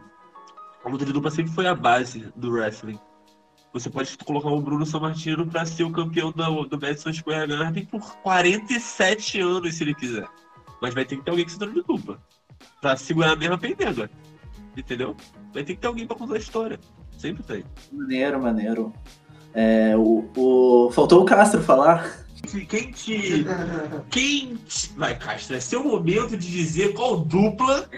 [0.83, 2.99] A luta de dupla sempre foi a base do wrestling.
[3.73, 7.85] Você pode colocar o Bruno Sammartino para ser o campeão do, do Madison Square Garden
[7.85, 10.27] por 47 anos, se ele quiser.
[10.81, 12.21] Mas vai ter que ter alguém que se torne de dupla.
[12.79, 14.09] Pra segurar a mesma pendenga.
[14.75, 15.15] Entendeu?
[15.53, 16.79] Vai ter que ter alguém pra contar a história.
[17.17, 17.63] Sempre tem.
[17.91, 18.93] Maneiro, maneiro.
[19.53, 20.91] É, o, o...
[20.91, 22.25] Faltou o Castro falar.
[22.67, 23.45] Quem te.
[24.09, 24.91] Quem te...
[24.97, 27.89] Vai, Castro, é seu momento de dizer qual dupla.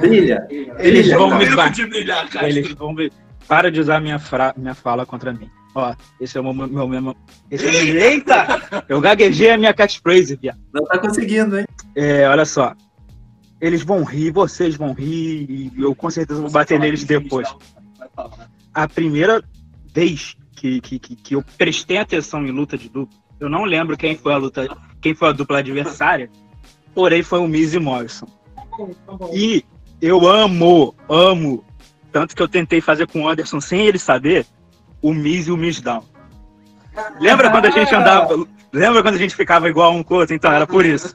[0.00, 0.46] Brilha.
[0.78, 2.48] Eles vão me de brilhar, Castro.
[2.48, 3.10] Eles vão ver.
[3.48, 4.54] Para de usar minha, fra...
[4.56, 5.50] minha fala contra mim.
[5.74, 7.16] Ó, esse é o meu, meu mesmo.
[7.50, 8.00] Esse é meu...
[8.00, 8.84] Eita!
[8.88, 10.58] Eu gaguejei a minha catchphrase, viado.
[10.72, 11.66] Não tá conseguindo, hein?
[11.96, 12.74] É, olha só.
[13.60, 17.48] Eles vão rir, vocês vão rir, e eu com certeza vou bater neles depois.
[18.72, 19.42] A primeira
[19.92, 23.96] vez que, que, que, que eu prestei atenção em luta de dupla, eu não lembro
[23.96, 24.68] quem foi a luta,
[25.00, 26.30] quem foi a dupla adversária,
[26.94, 28.26] porém foi o Miz e Morrison.
[29.32, 29.64] E
[30.00, 31.64] eu amo, amo,
[32.12, 34.46] tanto que eu tentei fazer com o Anderson sem ele saber,
[35.02, 36.04] o Miz e o Miz Down.
[37.18, 40.34] Lembra quando a gente andava, lembra quando a gente ficava igual um com o outro?
[40.34, 41.14] Então era por isso.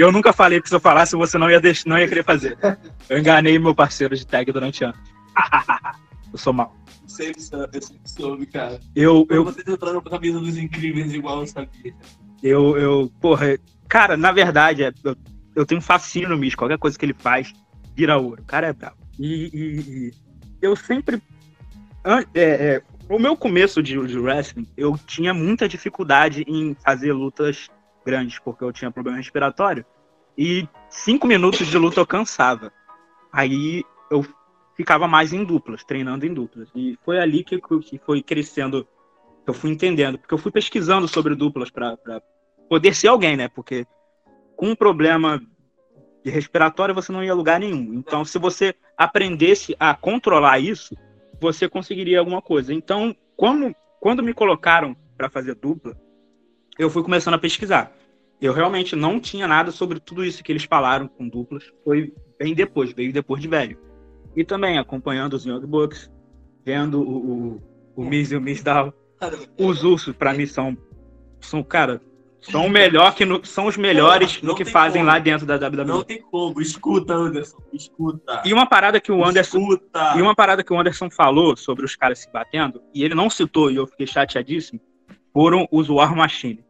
[0.00, 2.56] Eu nunca falei que se eu falasse você não ia, deixar, não ia querer fazer.
[3.06, 4.98] Eu enganei meu parceiro de tag durante anos.
[6.32, 6.74] eu sou mal.
[7.06, 8.80] Sempre soube, eu sempre soube, cara.
[8.96, 9.46] Eu, Eu...
[9.50, 11.94] entraram com a camisa dos incríveis igual eu sabia.
[12.42, 13.58] eu, eu, porra,
[13.88, 15.14] cara, na verdade, é, eu,
[15.54, 16.54] eu tenho fascínio no Miz.
[16.54, 17.52] Qualquer coisa que ele faz,
[17.94, 18.40] vira ouro.
[18.40, 18.96] O cara é brabo.
[19.18, 20.12] E, e- e
[20.62, 21.20] eu sempre.
[22.34, 27.68] é, é, o meu começo de, de wrestling, eu tinha muita dificuldade em fazer lutas
[28.04, 29.84] grandes, porque eu tinha problema respiratório.
[30.36, 32.72] E cinco minutos de luta eu cansava.
[33.32, 34.24] Aí eu
[34.74, 36.68] ficava mais em duplas, treinando em duplas.
[36.74, 38.86] E foi ali que, que foi crescendo,
[39.46, 40.18] eu fui entendendo.
[40.18, 41.96] Porque eu fui pesquisando sobre duplas para
[42.68, 43.48] poder ser alguém, né?
[43.48, 43.86] Porque
[44.56, 45.40] com um problema
[46.24, 47.94] de respiratório você não ia a lugar nenhum.
[47.94, 50.94] Então, se você aprendesse a controlar isso,
[51.40, 52.72] você conseguiria alguma coisa.
[52.72, 55.96] Então, quando, quando me colocaram para fazer dupla,
[56.80, 57.92] eu fui começando a pesquisar.
[58.40, 61.64] Eu realmente não tinha nada sobre tudo isso que eles falaram com duplas.
[61.84, 63.78] Foi bem depois, veio depois de velho.
[64.34, 66.10] E também acompanhando os Young Bucks,
[66.64, 67.62] vendo o, o,
[67.96, 68.92] o Miz e o Miz Down.
[69.58, 70.74] Os ursos, pra mim, são,
[71.38, 72.00] são cara,
[72.40, 75.12] são, melhor que no- são os melhores no que fazem como.
[75.12, 75.84] lá dentro da WWE.
[75.84, 76.58] não tem como.
[76.62, 77.58] Escuta, Anderson.
[77.74, 78.42] Escuta.
[78.46, 80.14] E uma parada que o Anderson Escuta.
[80.16, 83.28] E uma parada que o Anderson falou sobre os caras se batendo, e ele não
[83.28, 84.80] citou, e eu fiquei chateadíssimo,
[85.34, 86.64] foram os War Machine.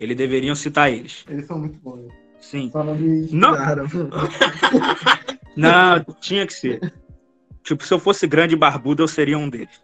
[0.00, 1.24] Eles deveriam citar eles.
[1.28, 2.12] Eles são muito bons.
[2.40, 2.68] Sim.
[2.72, 3.50] Só não me Não.
[3.52, 3.86] inspiraram.
[5.56, 6.92] Não, tinha que ser.
[7.62, 9.80] Tipo, se eu fosse grande e barbudo, eu seria um deles.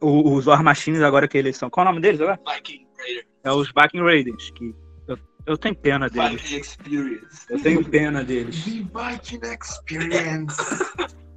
[0.00, 1.70] O- Os War Machines, agora que eles são.
[1.70, 2.40] Qual é o nome deles agora?
[2.56, 3.26] Viking Raider.
[3.44, 4.74] É os Viking Raiders, que
[5.06, 6.40] eu, eu tenho pena deles.
[6.42, 7.46] Viking Experience.
[7.48, 8.64] Eu tenho pena deles.
[8.64, 10.56] The Viking Experience.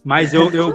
[0.03, 0.73] Mas eu, eu,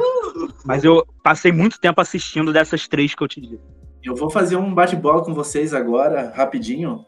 [0.65, 3.61] mas eu passei muito tempo assistindo dessas três que eu te disse.
[4.03, 7.05] Eu vou fazer um bate-bola com vocês agora, rapidinho,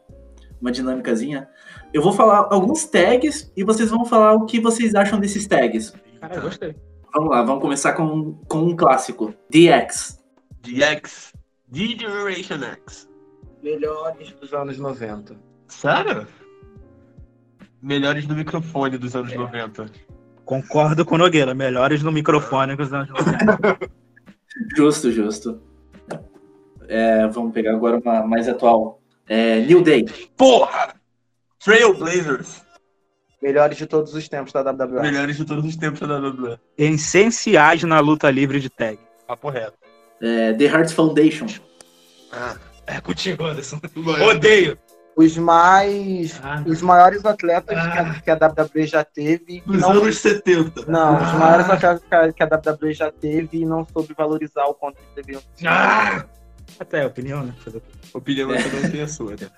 [0.59, 1.47] uma dinâmicazinha.
[1.93, 5.93] Eu vou falar alguns tags e vocês vão falar o que vocês acham desses tags.
[6.19, 6.75] Cara, eu gostei.
[7.13, 9.33] Vamos lá, vamos começar com, com um clássico.
[9.49, 10.21] DX.
[10.61, 11.33] DX.
[11.67, 13.09] D-Generation X.
[13.63, 15.35] Melhores dos anos 90.
[15.67, 16.27] Sério?
[17.81, 19.87] Melhores no microfone dos anos 90.
[20.45, 21.53] Concordo com o Nogueira.
[21.53, 23.79] Melhores no microfone que os anos 90.
[24.75, 25.61] Justo, justo.
[26.91, 28.99] É, vamos pegar agora uma mais atual.
[29.29, 30.05] É, New Day.
[30.35, 30.93] Porra!
[31.63, 32.61] Trailblazers.
[33.41, 35.01] Melhores de todos os tempos da WWE.
[35.01, 36.59] Melhores de todos os tempos da WWE.
[36.77, 38.99] Essenciais na luta livre de tag.
[39.25, 39.77] Papo reto.
[40.21, 41.47] É, The Heart Foundation.
[42.85, 43.79] É contigo, Anderson.
[44.29, 44.77] Odeio.
[45.15, 46.41] Os mais.
[46.43, 46.61] Ah.
[46.67, 49.61] Os maiores atletas que, a, que a WWE já teve.
[49.65, 50.85] Dos não, anos 70.
[50.87, 54.65] não, os maiores atletas que a, que a WWE já teve e não soube valorizar
[54.65, 55.67] o quanto eles deveriam ser.
[55.67, 56.25] Ah!
[56.79, 57.53] Até a opinião, né?
[57.63, 57.81] Fazer?
[58.13, 59.49] Opinião é cada um tem a sua, né?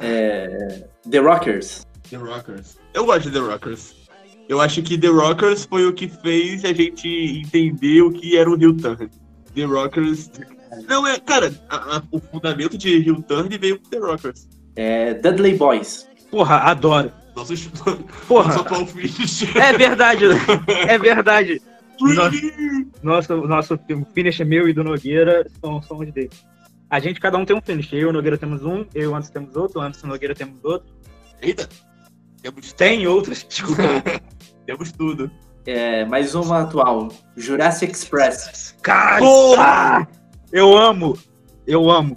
[0.00, 1.86] É, The Rockers.
[2.10, 2.78] The Rockers.
[2.94, 3.94] Eu gosto de The Rockers.
[4.48, 7.06] Eu acho que The Rockers foi o que fez a gente
[7.44, 9.10] entender o que era o Heel Turn.
[9.54, 10.30] The Rockers.
[10.88, 14.48] Não, é, cara, a- a- o fundamento de Heel Turn veio com The Rockers.
[14.76, 16.08] É, Dudley Boys.
[16.30, 17.10] Porra, adoro.
[17.34, 19.42] Nosso, nosso Porra, atual finish.
[19.56, 20.24] é verdade.
[20.88, 21.60] É verdade.
[23.02, 23.78] Nosso, nosso
[24.14, 26.30] finish é meu e do Nogueira são, são os dele.
[26.90, 27.92] A gente, cada um tem um finish.
[27.92, 30.10] Eu e o Nogueira temos um, eu e o Anderson temos outro, o Anderson e
[30.10, 30.88] o Nogueira temos outro.
[31.42, 31.68] Eita!
[32.42, 33.82] Temos, Tem outros, desculpa.
[34.64, 35.30] temos tudo.
[35.66, 37.08] É, mais uma atual.
[37.36, 38.74] Jurassic Express.
[38.80, 39.62] Cara, Porra!
[39.64, 40.06] ah,
[40.52, 41.18] eu amo.
[41.66, 42.16] Eu amo.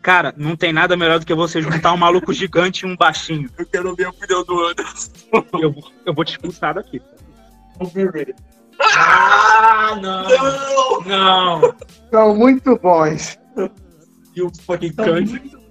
[0.00, 3.48] Cara, não tem nada melhor do que você juntar um maluco gigante e um baixinho.
[3.58, 5.10] Eu quero ouvir a opinião do Anderson.
[5.60, 7.00] Eu, vou- eu vou te expulsar daqui.
[8.80, 11.00] Ah, não!
[11.06, 11.74] Não.
[12.10, 13.38] São muito bons.
[14.34, 14.92] E o fucking.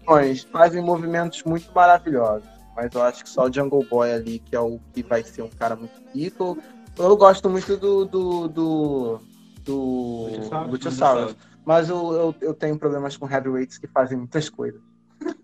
[0.06, 0.44] Bons.
[0.52, 2.48] Fazem movimentos muito maravilhosos.
[2.76, 5.44] Mas eu acho que só o Jungle Boy ali, que é o que vai ser
[5.44, 6.58] um cara muito rico.
[6.98, 8.06] Eu gosto muito do.
[8.06, 8.48] do.
[8.48, 9.20] do.
[9.64, 10.30] do.
[10.70, 11.36] Luchasaurus.
[11.66, 14.82] Mas eu, eu, eu tenho problemas com heavyweights que fazem muitas coisas.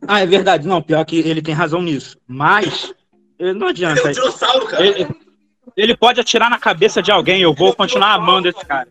[0.06, 0.68] Ah, é verdade.
[0.68, 2.18] Não, pior que ele tem razão nisso.
[2.28, 2.94] Mas
[3.38, 4.02] eh, não adianta.
[4.02, 4.86] É um dinossauro, cara.
[4.86, 5.08] Ele,
[5.78, 7.42] ele pode atirar na cabeça de alguém.
[7.42, 8.90] Eu vou continuar amando esse cara.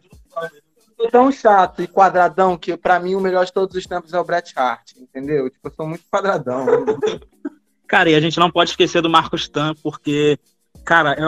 [0.98, 4.20] Sou tão chato e quadradão que pra mim o melhor de todos os tempos é
[4.20, 5.48] o Bret Hart, entendeu?
[5.48, 6.66] Tipo, eu sou muito quadradão.
[7.86, 10.38] Cara, e a gente não pode esquecer do Marcos Tan, porque,
[10.84, 11.24] cara, é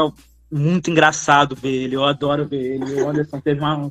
[0.52, 1.96] muito engraçado ver ele.
[1.96, 3.00] Eu adoro ver ele.
[3.00, 3.90] O Anderson teve uma,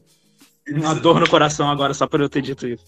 [0.69, 2.85] uma dor no coração agora só por eu ter dito isso.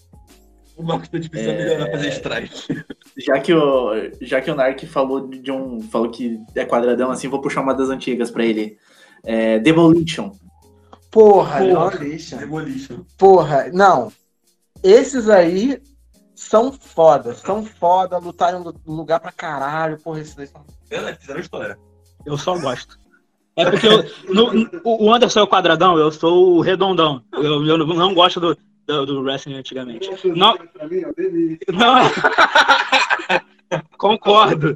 [0.76, 1.58] O Marcos tá precisa É.
[1.58, 2.84] melhorar fazer strike.
[3.18, 3.90] Já que o,
[4.20, 5.80] já que o Nark falou de um.
[5.82, 8.78] falou que é quadradão assim, vou puxar uma das antigas pra ele.
[9.24, 10.32] É, Demolition.
[11.12, 11.90] Porra, Porra.
[11.90, 12.36] Demolition.
[12.38, 13.04] Demolition.
[13.18, 14.10] Porra, não.
[14.82, 15.80] Esses aí
[16.34, 19.98] são foda, são foda, lutaram no lugar pra caralho.
[20.02, 20.64] Porra, esses aí são.
[20.90, 21.78] É, Fizeram história.
[22.26, 22.98] Eu só gosto.
[23.54, 24.02] É porque eu-
[24.34, 27.22] no- no- o Anderson é o quadradão, eu sou o redondão.
[27.34, 28.56] Eu, eu não gosto do,
[28.86, 30.08] do, do wrestling antigamente.
[30.34, 30.56] Não,
[31.74, 32.10] não é.
[33.98, 34.74] Concordo.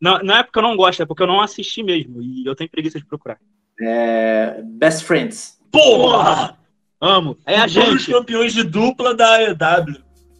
[0.00, 2.20] Não, não é porque eu não gosto, é porque eu não assisti mesmo.
[2.20, 3.38] E eu tenho preguiça de procurar.
[3.80, 5.57] É, Best Friends.
[5.70, 6.58] Porra!
[7.00, 7.38] Amo.
[7.46, 8.10] É a Todos os gente.
[8.12, 9.96] campeões de dupla da EW.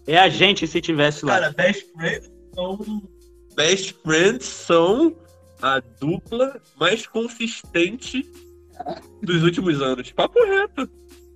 [0.07, 1.35] É a gente se tivesse lá.
[1.35, 3.03] Cara, Best Friends são.
[3.55, 5.17] Best Friends são
[5.63, 8.27] a dupla mais consistente
[9.23, 10.11] dos últimos anos.
[10.13, 10.89] Papo reto.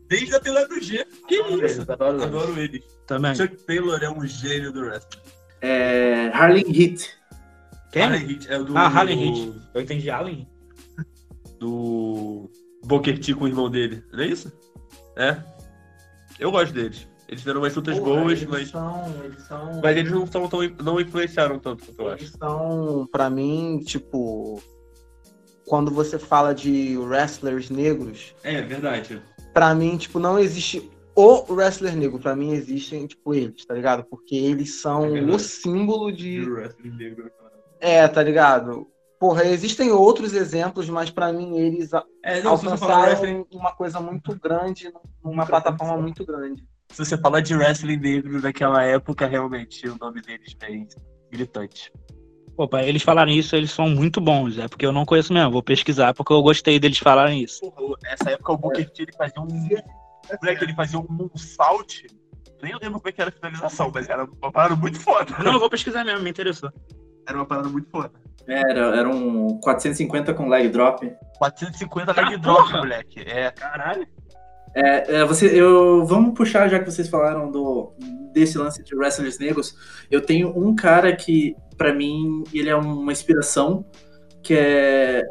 [0.08, 1.06] Desde a TWG.
[1.28, 1.82] Que isso?
[1.82, 2.22] Adoro.
[2.22, 2.82] Adoro eles.
[3.06, 3.34] Também.
[3.34, 5.20] Chuck Taylor é um gênio do wrestling.
[5.60, 7.10] É, Harlem Heat.
[7.92, 8.02] Quem?
[8.02, 8.76] Harley Heat é o do.
[8.76, 9.52] Ah, Harley Heat.
[9.74, 10.48] Eu entendi Allen.
[11.58, 12.50] Do.
[12.84, 14.02] Booker T com o irmão dele.
[14.12, 14.52] Não é isso?
[15.16, 15.36] É.
[16.38, 17.06] Eu gosto deles.
[17.28, 18.68] Eles fizeram umas lutas Porra, boas, eles mas.
[18.70, 19.80] São, eles são.
[19.82, 22.24] Mas eles não, são tão, não influenciaram tanto quanto eu acho.
[22.24, 24.60] Eles são, pra mim, tipo.
[25.66, 29.22] Quando você fala de wrestlers negros, É, verdade.
[29.54, 32.18] pra mim, tipo, não existe o wrestler negro.
[32.18, 34.04] Pra mim existem, tipo, eles, tá ligado?
[34.04, 36.44] Porque eles são É o símbolo de.
[36.44, 37.30] Do wrestling negro.
[37.80, 38.88] É, tá ligado?
[39.22, 41.92] Porra, existem outros exemplos, mas pra mim eles
[42.24, 43.36] É, não, falar wrestling.
[43.36, 44.92] alcançaram uma coisa muito grande,
[45.24, 46.66] numa plataforma muito grande.
[46.88, 50.88] Se você falar de wrestling negro naquela época, realmente o nome deles vem
[51.30, 51.92] gritante.
[52.56, 54.58] Pô, pra eles falarem isso, eles são muito bons.
[54.58, 55.52] É porque eu não conheço mesmo.
[55.52, 57.60] Vou pesquisar porque eu gostei deles falarem isso.
[57.60, 59.46] Porra, nessa época o Booker T ele fazia um.
[59.46, 62.06] Moleque, ele fazia um salt.
[62.60, 65.32] Nem lembro como é que era a finalização, mas era uma parada muito foda.
[65.44, 66.72] Não, eu vou pesquisar mesmo, me interessou.
[67.28, 68.20] Era uma parada muito foda.
[68.46, 71.10] Era, era um 450 com leg drop.
[71.38, 72.78] 450 Tá, leg drop, porra.
[72.78, 73.20] moleque.
[73.20, 73.50] É.
[73.52, 74.06] Caralho.
[74.74, 77.92] É, é, você, eu, vamos puxar, já que vocês falaram do,
[78.32, 79.74] desse lance de wrestlers negros.
[80.10, 83.84] Eu tenho um cara que, pra mim, ele é uma inspiração,
[84.42, 85.22] que é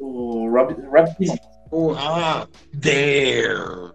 [0.00, 1.08] o Rob, Rob.
[1.70, 2.00] Porra.
[2.02, 3.92] Ah, damn.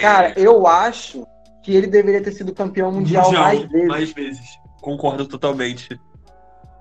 [0.00, 1.24] Cara, eu acho
[1.62, 3.88] que ele deveria ter sido campeão mundial, mais vezes.
[3.88, 4.46] mais vezes.
[4.80, 5.88] Concordo totalmente.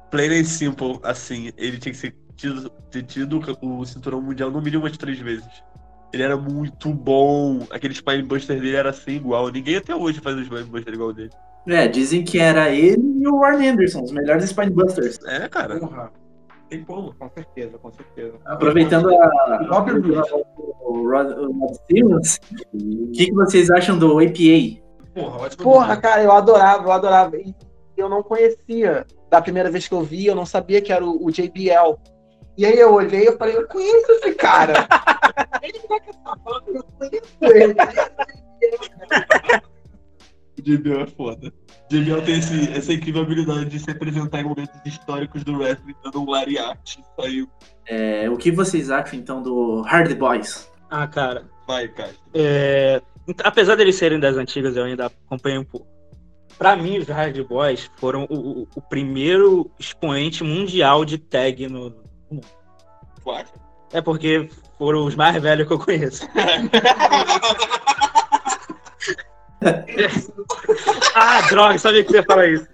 [0.09, 4.61] Plain and simple, assim, ele tinha que ser tido, ter tido o cinturão mundial no
[4.61, 5.47] mínimo umas três vezes.
[6.13, 7.65] Ele era muito bom.
[7.69, 9.49] Aquele Spinebuster dele era assim igual.
[9.49, 11.31] Ninguém até hoje faz um Spinebuster igual dele.
[11.67, 15.19] É, dizem que era ele e o Warren Anderson, os melhores Spinebusters.
[15.25, 15.77] É, cara.
[15.77, 16.11] Porra,
[16.69, 17.13] Tem como.
[17.13, 18.35] com certeza, com certeza.
[18.45, 20.05] Aproveitando a, Reed.
[20.81, 21.27] o Rod,
[21.75, 22.39] Stevens,
[22.73, 24.81] o que, que vocês acham do APA?
[25.13, 25.63] Porra, ótimo.
[25.63, 27.37] Porra, cara, eu adorava, eu adorava.
[27.37, 27.53] E
[27.97, 29.05] eu não conhecia.
[29.29, 31.97] Da primeira vez que eu vi, eu não sabia que era o, o JBL.
[32.57, 34.87] E aí eu olhei e eu falei, eu conheço esse cara.
[35.61, 37.75] ele tá com essa foto, eu conheço ele.
[40.57, 41.53] O JBL é foda.
[41.91, 45.93] O JBL tem esse, essa incrível habilidade de se apresentar em momentos históricos do wrestling,
[46.03, 47.03] dando um lariate.
[47.19, 47.47] Saiu.
[47.85, 50.69] É, o que vocês acham, então, do Hard Boys?
[50.89, 51.45] Ah, cara.
[51.67, 52.15] Vai, cara.
[52.33, 53.01] É,
[53.43, 55.87] apesar deles serem das antigas, eu ainda acompanho um pouco.
[56.57, 61.91] Pra mim, os Hard Boys foram o, o- o primeiro expoente mundial de tag no.
[61.91, 63.53] Tu acha?
[63.93, 66.27] É porque foram os mais velhos que eu conheço.
[71.15, 72.67] ah, droga, sabia que você ia falar isso.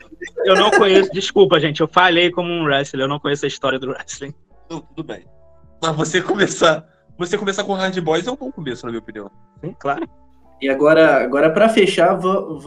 [0.46, 1.82] Eu não conheço, desculpa, gente.
[1.82, 4.34] Eu falhei como um wrestler, eu não conheço a história do wrestling.
[4.70, 5.26] Não, tudo bem.
[5.82, 6.86] Mas você começar.
[7.18, 9.30] Você começar com Hard Boys é um bom começo, na minha opinião.
[9.62, 10.08] Sim, claro.
[10.62, 12.64] E agora, agora para fechar, vamos,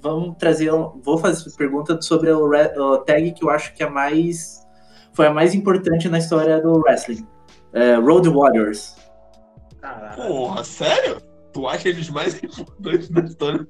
[0.00, 0.72] vamos trazer.
[0.72, 4.60] um- Vou fazer pergunta sobre o, tag que eu acho que é mais.
[5.14, 7.26] Foi a mais importante na história do wrestling.
[7.72, 8.96] É, Road Warriors.
[10.16, 11.16] Porra, sério?
[11.52, 13.66] Tu acha eles mais importantes da história?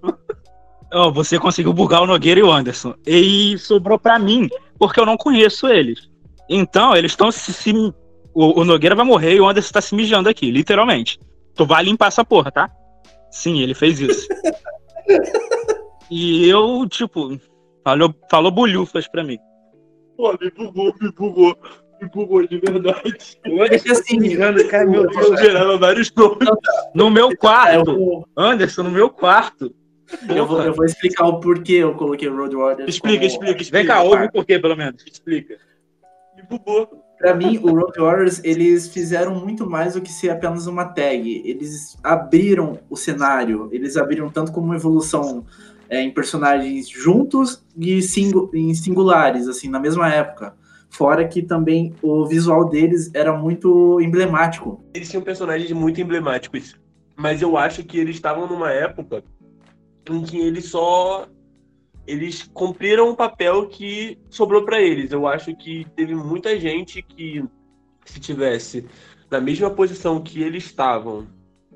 [0.92, 2.94] Ó, você conseguiu bugar o Nogueira e o Anderson.
[3.06, 4.48] E sobrou pra mim,
[4.78, 6.10] porque eu não conheço eles.
[6.48, 7.72] Então, eles estão se, se-
[8.34, 11.18] o, o Nogueira vai morrer e o Anderson tá se mijando aqui, literalmente.
[11.54, 12.70] Tu vai limpar essa porra, tá?
[13.32, 14.28] Sim, ele fez isso.
[16.10, 17.38] e eu, tipo,
[17.82, 19.38] falou, falou bolhufas pra mim.
[20.16, 21.56] Pô, me bugou, me bugou.
[22.00, 23.14] Me bugou de verdade.
[23.70, 24.36] É que assim,
[24.68, 26.48] cara, meu Eu gerava vários nomes.
[26.94, 29.72] No meu eu quarto, vou, Anderson, no meu quarto.
[30.28, 32.88] eu, vou, eu vou explicar o porquê eu coloquei Road Warriors.
[32.88, 33.78] Explica, como- explica, explica.
[33.78, 35.02] Vem cá, ouve o porquê, pelo menos.
[35.06, 35.56] Explica.
[36.36, 37.01] Me bugou.
[37.22, 41.40] Pra mim, o Road Warriors, eles fizeram muito mais do que ser apenas uma tag.
[41.44, 45.46] Eles abriram o cenário, eles abriram tanto como uma evolução
[45.88, 50.56] é, em personagens juntos e singu em singulares, assim, na mesma época.
[50.90, 54.82] Fora que também o visual deles era muito emblemático.
[54.92, 56.74] Eles tinham personagens muito emblemáticos.
[57.14, 59.22] Mas eu acho que eles estavam numa época
[60.10, 61.28] em que eles só
[62.06, 65.12] eles cumpriram um papel que sobrou para eles.
[65.12, 67.44] Eu acho que teve muita gente que
[68.04, 68.86] se tivesse
[69.30, 71.26] na mesma posição que eles estavam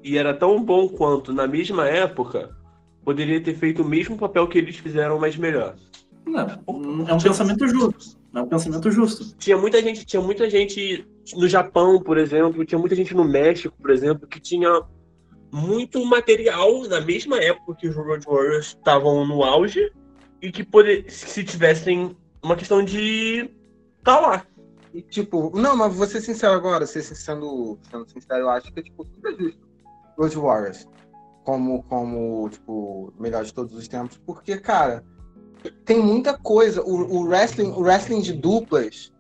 [0.03, 2.57] e era tão bom quanto na mesma época,
[3.05, 5.77] poderia ter feito o mesmo papel que eles fizeram, mas melhor.
[6.27, 6.41] Não,
[7.09, 8.19] é um pensamento justo.
[8.35, 9.37] É um pensamento justo.
[9.39, 13.75] Tinha muita gente, tinha muita gente no Japão, por exemplo, tinha muita gente no México,
[13.81, 14.83] por exemplo, que tinha
[15.53, 19.91] muito material na mesma época que os Road Warriors estavam no auge
[20.47, 23.51] e que poder, se tivessem uma questão de
[24.05, 24.47] tá lá.
[24.95, 28.83] E, tipo, não, mas vou ser sincero agora, sendo, sendo sincero, eu acho que é
[28.83, 29.67] tipo, super justo.
[30.17, 30.87] Road Warriors
[31.47, 35.05] como, como tipo, melhor de todos os tempos, porque, cara,
[35.85, 36.83] tem muita coisa.
[36.83, 39.13] O, o, wrestling, o wrestling de duplas,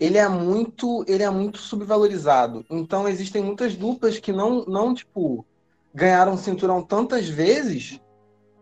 [0.00, 2.64] ele é muito, ele é muito subvalorizado.
[2.68, 5.46] Então existem muitas duplas que não, não tipo,
[5.94, 8.00] ganharam cinturão tantas vezes,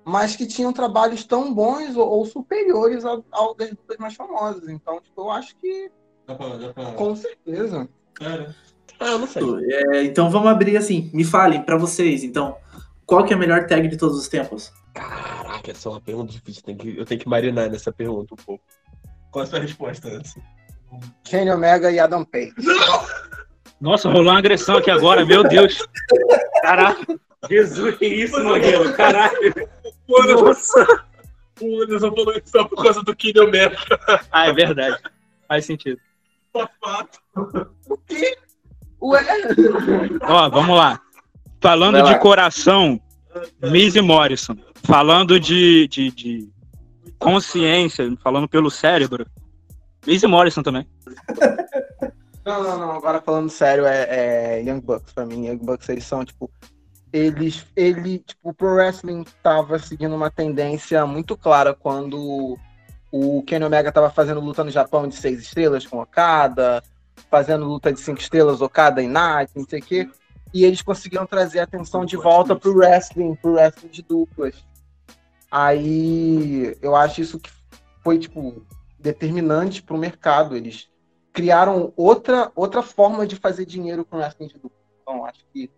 [0.06, 4.68] mas que tinham trabalhos tão bons ou, ou superiores ao, ao, das duplas mais famosas.
[4.68, 5.90] Então, tipo, eu acho que
[6.24, 6.92] dá pra, dá pra...
[6.92, 7.88] com certeza.
[8.14, 8.54] Cara.
[9.00, 9.42] Ah, eu não sei.
[9.68, 11.10] É, então vamos abrir assim.
[11.12, 12.56] Me falem para vocês, então.
[13.04, 14.72] Qual que é a melhor tag de todos os tempos?
[14.94, 16.62] Caraca, essa é uma pergunta difícil.
[16.62, 18.64] Tem que, eu tenho que marinar nessa pergunta um pouco.
[19.32, 20.36] Qual é a sua resposta, antes?
[21.24, 22.54] Kenny Omega e Adam Page.
[23.80, 25.84] Nossa, rolou uma agressão aqui agora, meu Deus.
[26.62, 27.20] Caraca.
[27.48, 28.92] Jesus, que isso, Nogueira?
[28.92, 29.65] Caralho.
[30.08, 31.06] Nossa.
[31.60, 33.76] O Anderson falou isso só por causa do Omega.
[34.30, 34.98] Ah, é verdade.
[35.48, 35.98] Faz sentido.
[36.80, 37.18] Fato.
[37.88, 38.36] O quê?
[39.02, 39.22] Ué?
[40.22, 41.00] Ó, vamos lá.
[41.60, 43.00] Falando de coração,
[43.62, 44.56] Miz e Morrison.
[44.84, 46.48] Falando de, de, de,
[47.18, 49.26] consciência, falando pelo cérebro,
[50.06, 50.86] Miz e Morrison também.
[52.44, 52.90] Não, não, não.
[52.92, 55.46] Agora falando sério, é, é Young Bucks pra mim.
[55.46, 56.48] Young Bucks, eles são, tipo,
[57.12, 62.58] eles, ele, tipo, o Pro Wrestling tava seguindo uma tendência muito clara quando
[63.10, 66.82] o Kenny Omega tava fazendo luta no Japão de seis estrelas com Okada,
[67.30, 70.10] fazendo luta de cinco estrelas, Okada e Night, não sei o quê
[70.56, 74.64] e eles conseguiram trazer a atenção de volta pro wrestling, pro wrestling de duplas.
[75.50, 77.50] Aí eu acho isso que
[78.02, 78.64] foi tipo
[78.98, 80.56] determinante pro mercado.
[80.56, 80.88] Eles
[81.30, 84.80] criaram outra outra forma de fazer dinheiro com wrestling de duplas.
[85.02, 85.70] Então acho que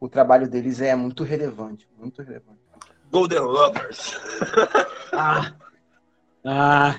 [0.00, 2.58] o trabalho deles é muito relevante, muito relevante.
[3.10, 4.18] Golden Lovers.
[5.12, 5.52] ah.
[6.44, 6.96] Ah.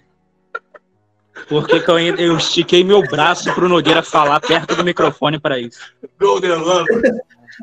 [1.47, 5.59] Por que, que eu, eu estiquei meu braço pro Nogueira falar perto do microfone para
[5.59, 5.79] isso?
[6.19, 6.89] Golden Love.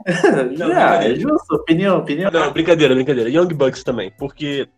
[0.58, 2.30] Não, é justo, opinião, opinião.
[2.30, 3.30] Não, brincadeira, brincadeira.
[3.30, 4.68] Young Bucks também, porque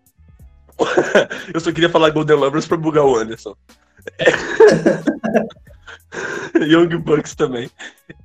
[1.52, 3.56] eu só queria falar Golden Lovers pra bugar o Anderson.
[6.66, 7.70] Young Bucks também.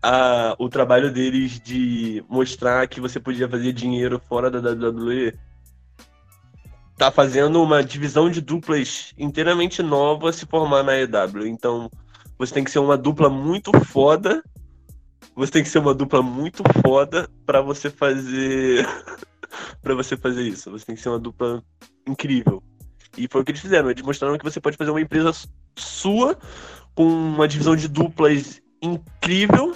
[0.01, 5.33] Ah, o trabalho deles de mostrar que você podia fazer dinheiro fora da WWE
[6.97, 11.47] tá fazendo uma divisão de duplas inteiramente nova se formar na EW.
[11.47, 11.89] Então,
[12.37, 14.43] você tem que ser uma dupla muito foda.
[15.35, 18.87] Você tem que ser uma dupla muito foda para você fazer
[19.81, 20.71] para você fazer isso.
[20.71, 21.63] Você tem que ser uma dupla
[22.07, 22.61] incrível.
[23.17, 23.89] E foi o que eles fizeram.
[23.89, 25.31] Eles mostraram que você pode fazer uma empresa
[25.77, 26.37] sua
[26.95, 29.75] com uma divisão de duplas incrível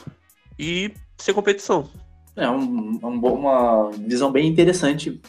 [0.57, 1.89] e ser competição.
[2.35, 5.19] É um, um, uma visão bem interessante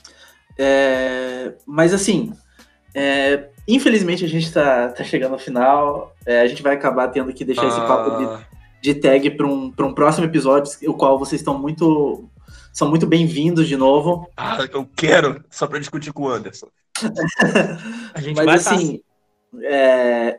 [0.58, 2.32] é, mas assim,
[2.92, 6.14] é, infelizmente a gente está tá chegando ao final.
[6.26, 7.68] É, a gente vai acabar tendo que deixar ah.
[7.68, 8.40] esse papo de, ah.
[8.82, 12.28] de tag para um, um próximo episódio, o qual vocês estão muito.
[12.72, 14.28] São muito bem-vindos de novo.
[14.36, 16.68] Ah, eu quero, só para discutir com o Anderson.
[18.14, 19.00] a gente Mas vai assim,
[19.62, 20.36] é,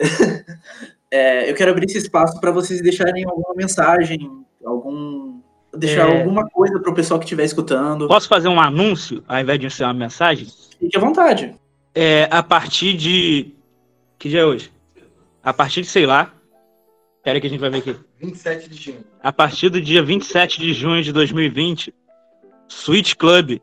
[1.12, 1.50] é...
[1.50, 4.30] eu quero abrir esse espaço para vocês deixarem alguma mensagem,
[4.66, 5.40] algum
[5.78, 6.20] deixar é...
[6.20, 8.08] alguma coisa para o pessoal que estiver escutando.
[8.08, 10.48] Posso fazer um anúncio ao invés de ser uma mensagem?
[10.80, 11.56] Fique à vontade.
[11.94, 13.54] É, a partir de.
[14.18, 14.72] Que dia é hoje?
[15.44, 16.32] A partir de, sei lá.
[17.24, 17.96] Pera que a gente vai ver aqui.
[18.22, 19.04] 27 de junho.
[19.22, 21.94] A partir do dia 27 de junho de 2020,
[22.68, 23.60] Switch Club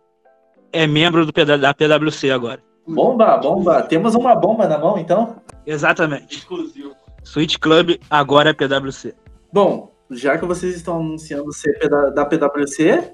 [0.72, 2.62] é membro do, da PWC agora.
[2.86, 3.82] Bomba, bomba.
[3.82, 5.36] Temos uma bomba na mão, então?
[5.66, 6.38] Exatamente.
[6.38, 6.94] Exclusivo.
[7.26, 9.12] Switch Club agora é PWC.
[9.52, 13.12] Bom, já que vocês estão anunciando CP da, PwC,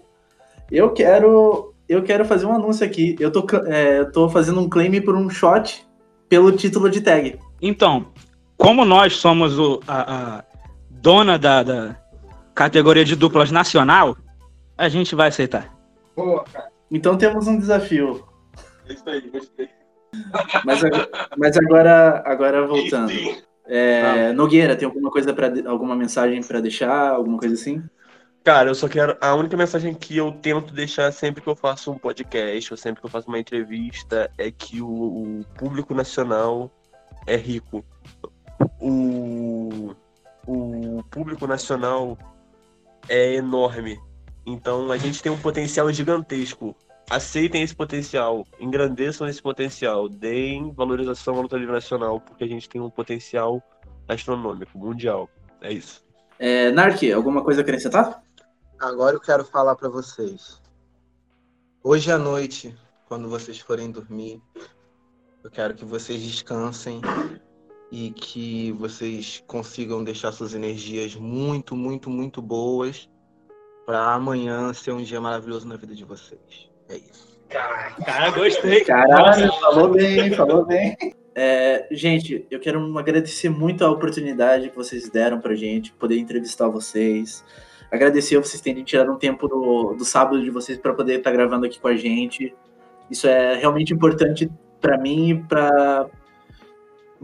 [0.70, 3.16] eu quero eu quero fazer um anúncio aqui.
[3.18, 5.86] Eu tô, é, eu tô fazendo um claim por um shot
[6.28, 7.38] pelo título de tag.
[7.60, 8.12] Então,
[8.58, 10.44] como nós somos o, a, a
[10.90, 11.96] dona da, da
[12.54, 14.14] categoria de duplas nacional,
[14.76, 15.74] a gente vai aceitar.
[16.14, 16.68] Boa, cara.
[16.90, 18.26] Então temos um desafio.
[18.86, 19.70] É isso aí, gostei.
[20.66, 20.82] Mas,
[21.38, 23.10] mas agora, agora voltando.
[23.66, 27.82] É, Nogueira, tem alguma coisa para alguma mensagem para deixar, alguma coisa assim?
[28.44, 29.16] Cara, eu só quero.
[29.20, 33.00] A única mensagem que eu tento deixar sempre que eu faço um podcast ou sempre
[33.00, 36.70] que eu faço uma entrevista é que o, o público nacional
[37.24, 37.84] é rico.
[38.80, 39.94] O,
[40.44, 42.18] o público nacional
[43.08, 43.96] é enorme.
[44.44, 46.74] Então a gente tem um potencial gigantesco.
[47.10, 52.68] Aceitem esse potencial, engrandeçam esse potencial, deem valorização à luta livre nacional, porque a gente
[52.68, 53.62] tem um potencial
[54.08, 55.28] astronômico, mundial.
[55.60, 56.04] É isso.
[56.38, 58.22] É, Nark, alguma coisa a acrescentar?
[58.80, 60.60] Agora eu quero falar pra vocês.
[61.84, 62.74] Hoje à noite,
[63.06, 64.40] quando vocês forem dormir,
[65.44, 67.00] eu quero que vocês descansem
[67.90, 73.08] e que vocês consigam deixar suas energias muito, muito, muito boas
[73.84, 76.71] para amanhã ser um dia maravilhoso na vida de vocês.
[76.92, 77.38] É isso.
[77.48, 78.84] Cara, gostei.
[78.84, 80.96] Caralho, falou bem, falou bem.
[81.34, 86.68] É, gente, eu quero agradecer muito a oportunidade que vocês deram pra gente, poder entrevistar
[86.68, 87.42] vocês.
[87.90, 91.66] Agradecer vocês terem tirado um tempo do, do sábado de vocês para poder estar gravando
[91.66, 92.54] aqui com a gente.
[93.10, 96.06] Isso é realmente importante para mim e para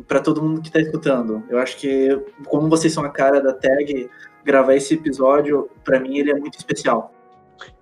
[0.06, 1.42] para todo mundo que está escutando.
[1.48, 4.08] Eu acho que como vocês são a cara da tag,
[4.44, 7.12] gravar esse episódio para mim ele é muito especial.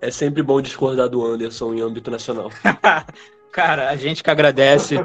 [0.01, 2.49] É sempre bom discordar do Anderson em âmbito nacional.
[3.51, 4.95] Cara, a gente que agradece.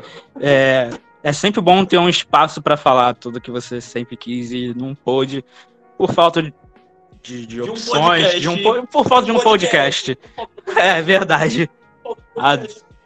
[0.40, 0.90] É,
[1.22, 4.94] é sempre bom ter um espaço para falar tudo que você sempre quis e não
[4.94, 5.44] pôde,
[5.96, 6.52] por falta de,
[7.22, 8.40] de, de um opções, podcast.
[8.40, 10.18] de um, po- por falta de um podcast.
[10.76, 11.70] É verdade.
[12.36, 12.58] Ah,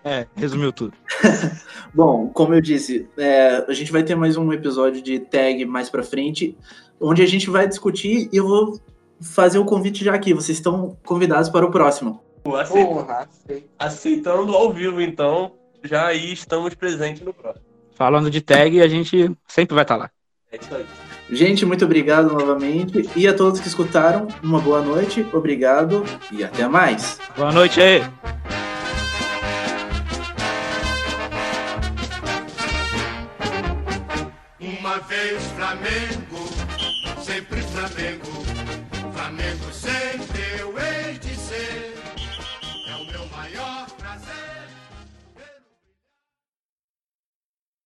[0.03, 0.95] é, resumiu tudo.
[1.93, 5.91] Bom, como eu disse, é, a gente vai ter mais um episódio de tag mais
[5.91, 6.57] pra frente,
[7.01, 8.81] onde a gente vai discutir e eu vou
[9.21, 10.33] fazer o convite já aqui.
[10.35, 12.23] Vocês estão convidados para o próximo.
[12.61, 13.67] Acei- Porra, sei.
[13.79, 15.53] Aceitando ao vivo, então,
[15.83, 17.65] já aí estamos presentes no próximo.
[17.95, 20.11] Falando de tag, a gente sempre vai estar lá.
[20.53, 20.87] É isso aí.
[21.29, 23.09] Gente, muito obrigado novamente.
[23.17, 27.19] E a todos que escutaram, uma boa noite, obrigado e até mais.
[27.37, 28.03] Boa noite aí.
[34.61, 36.16] Uma vez Flamengo.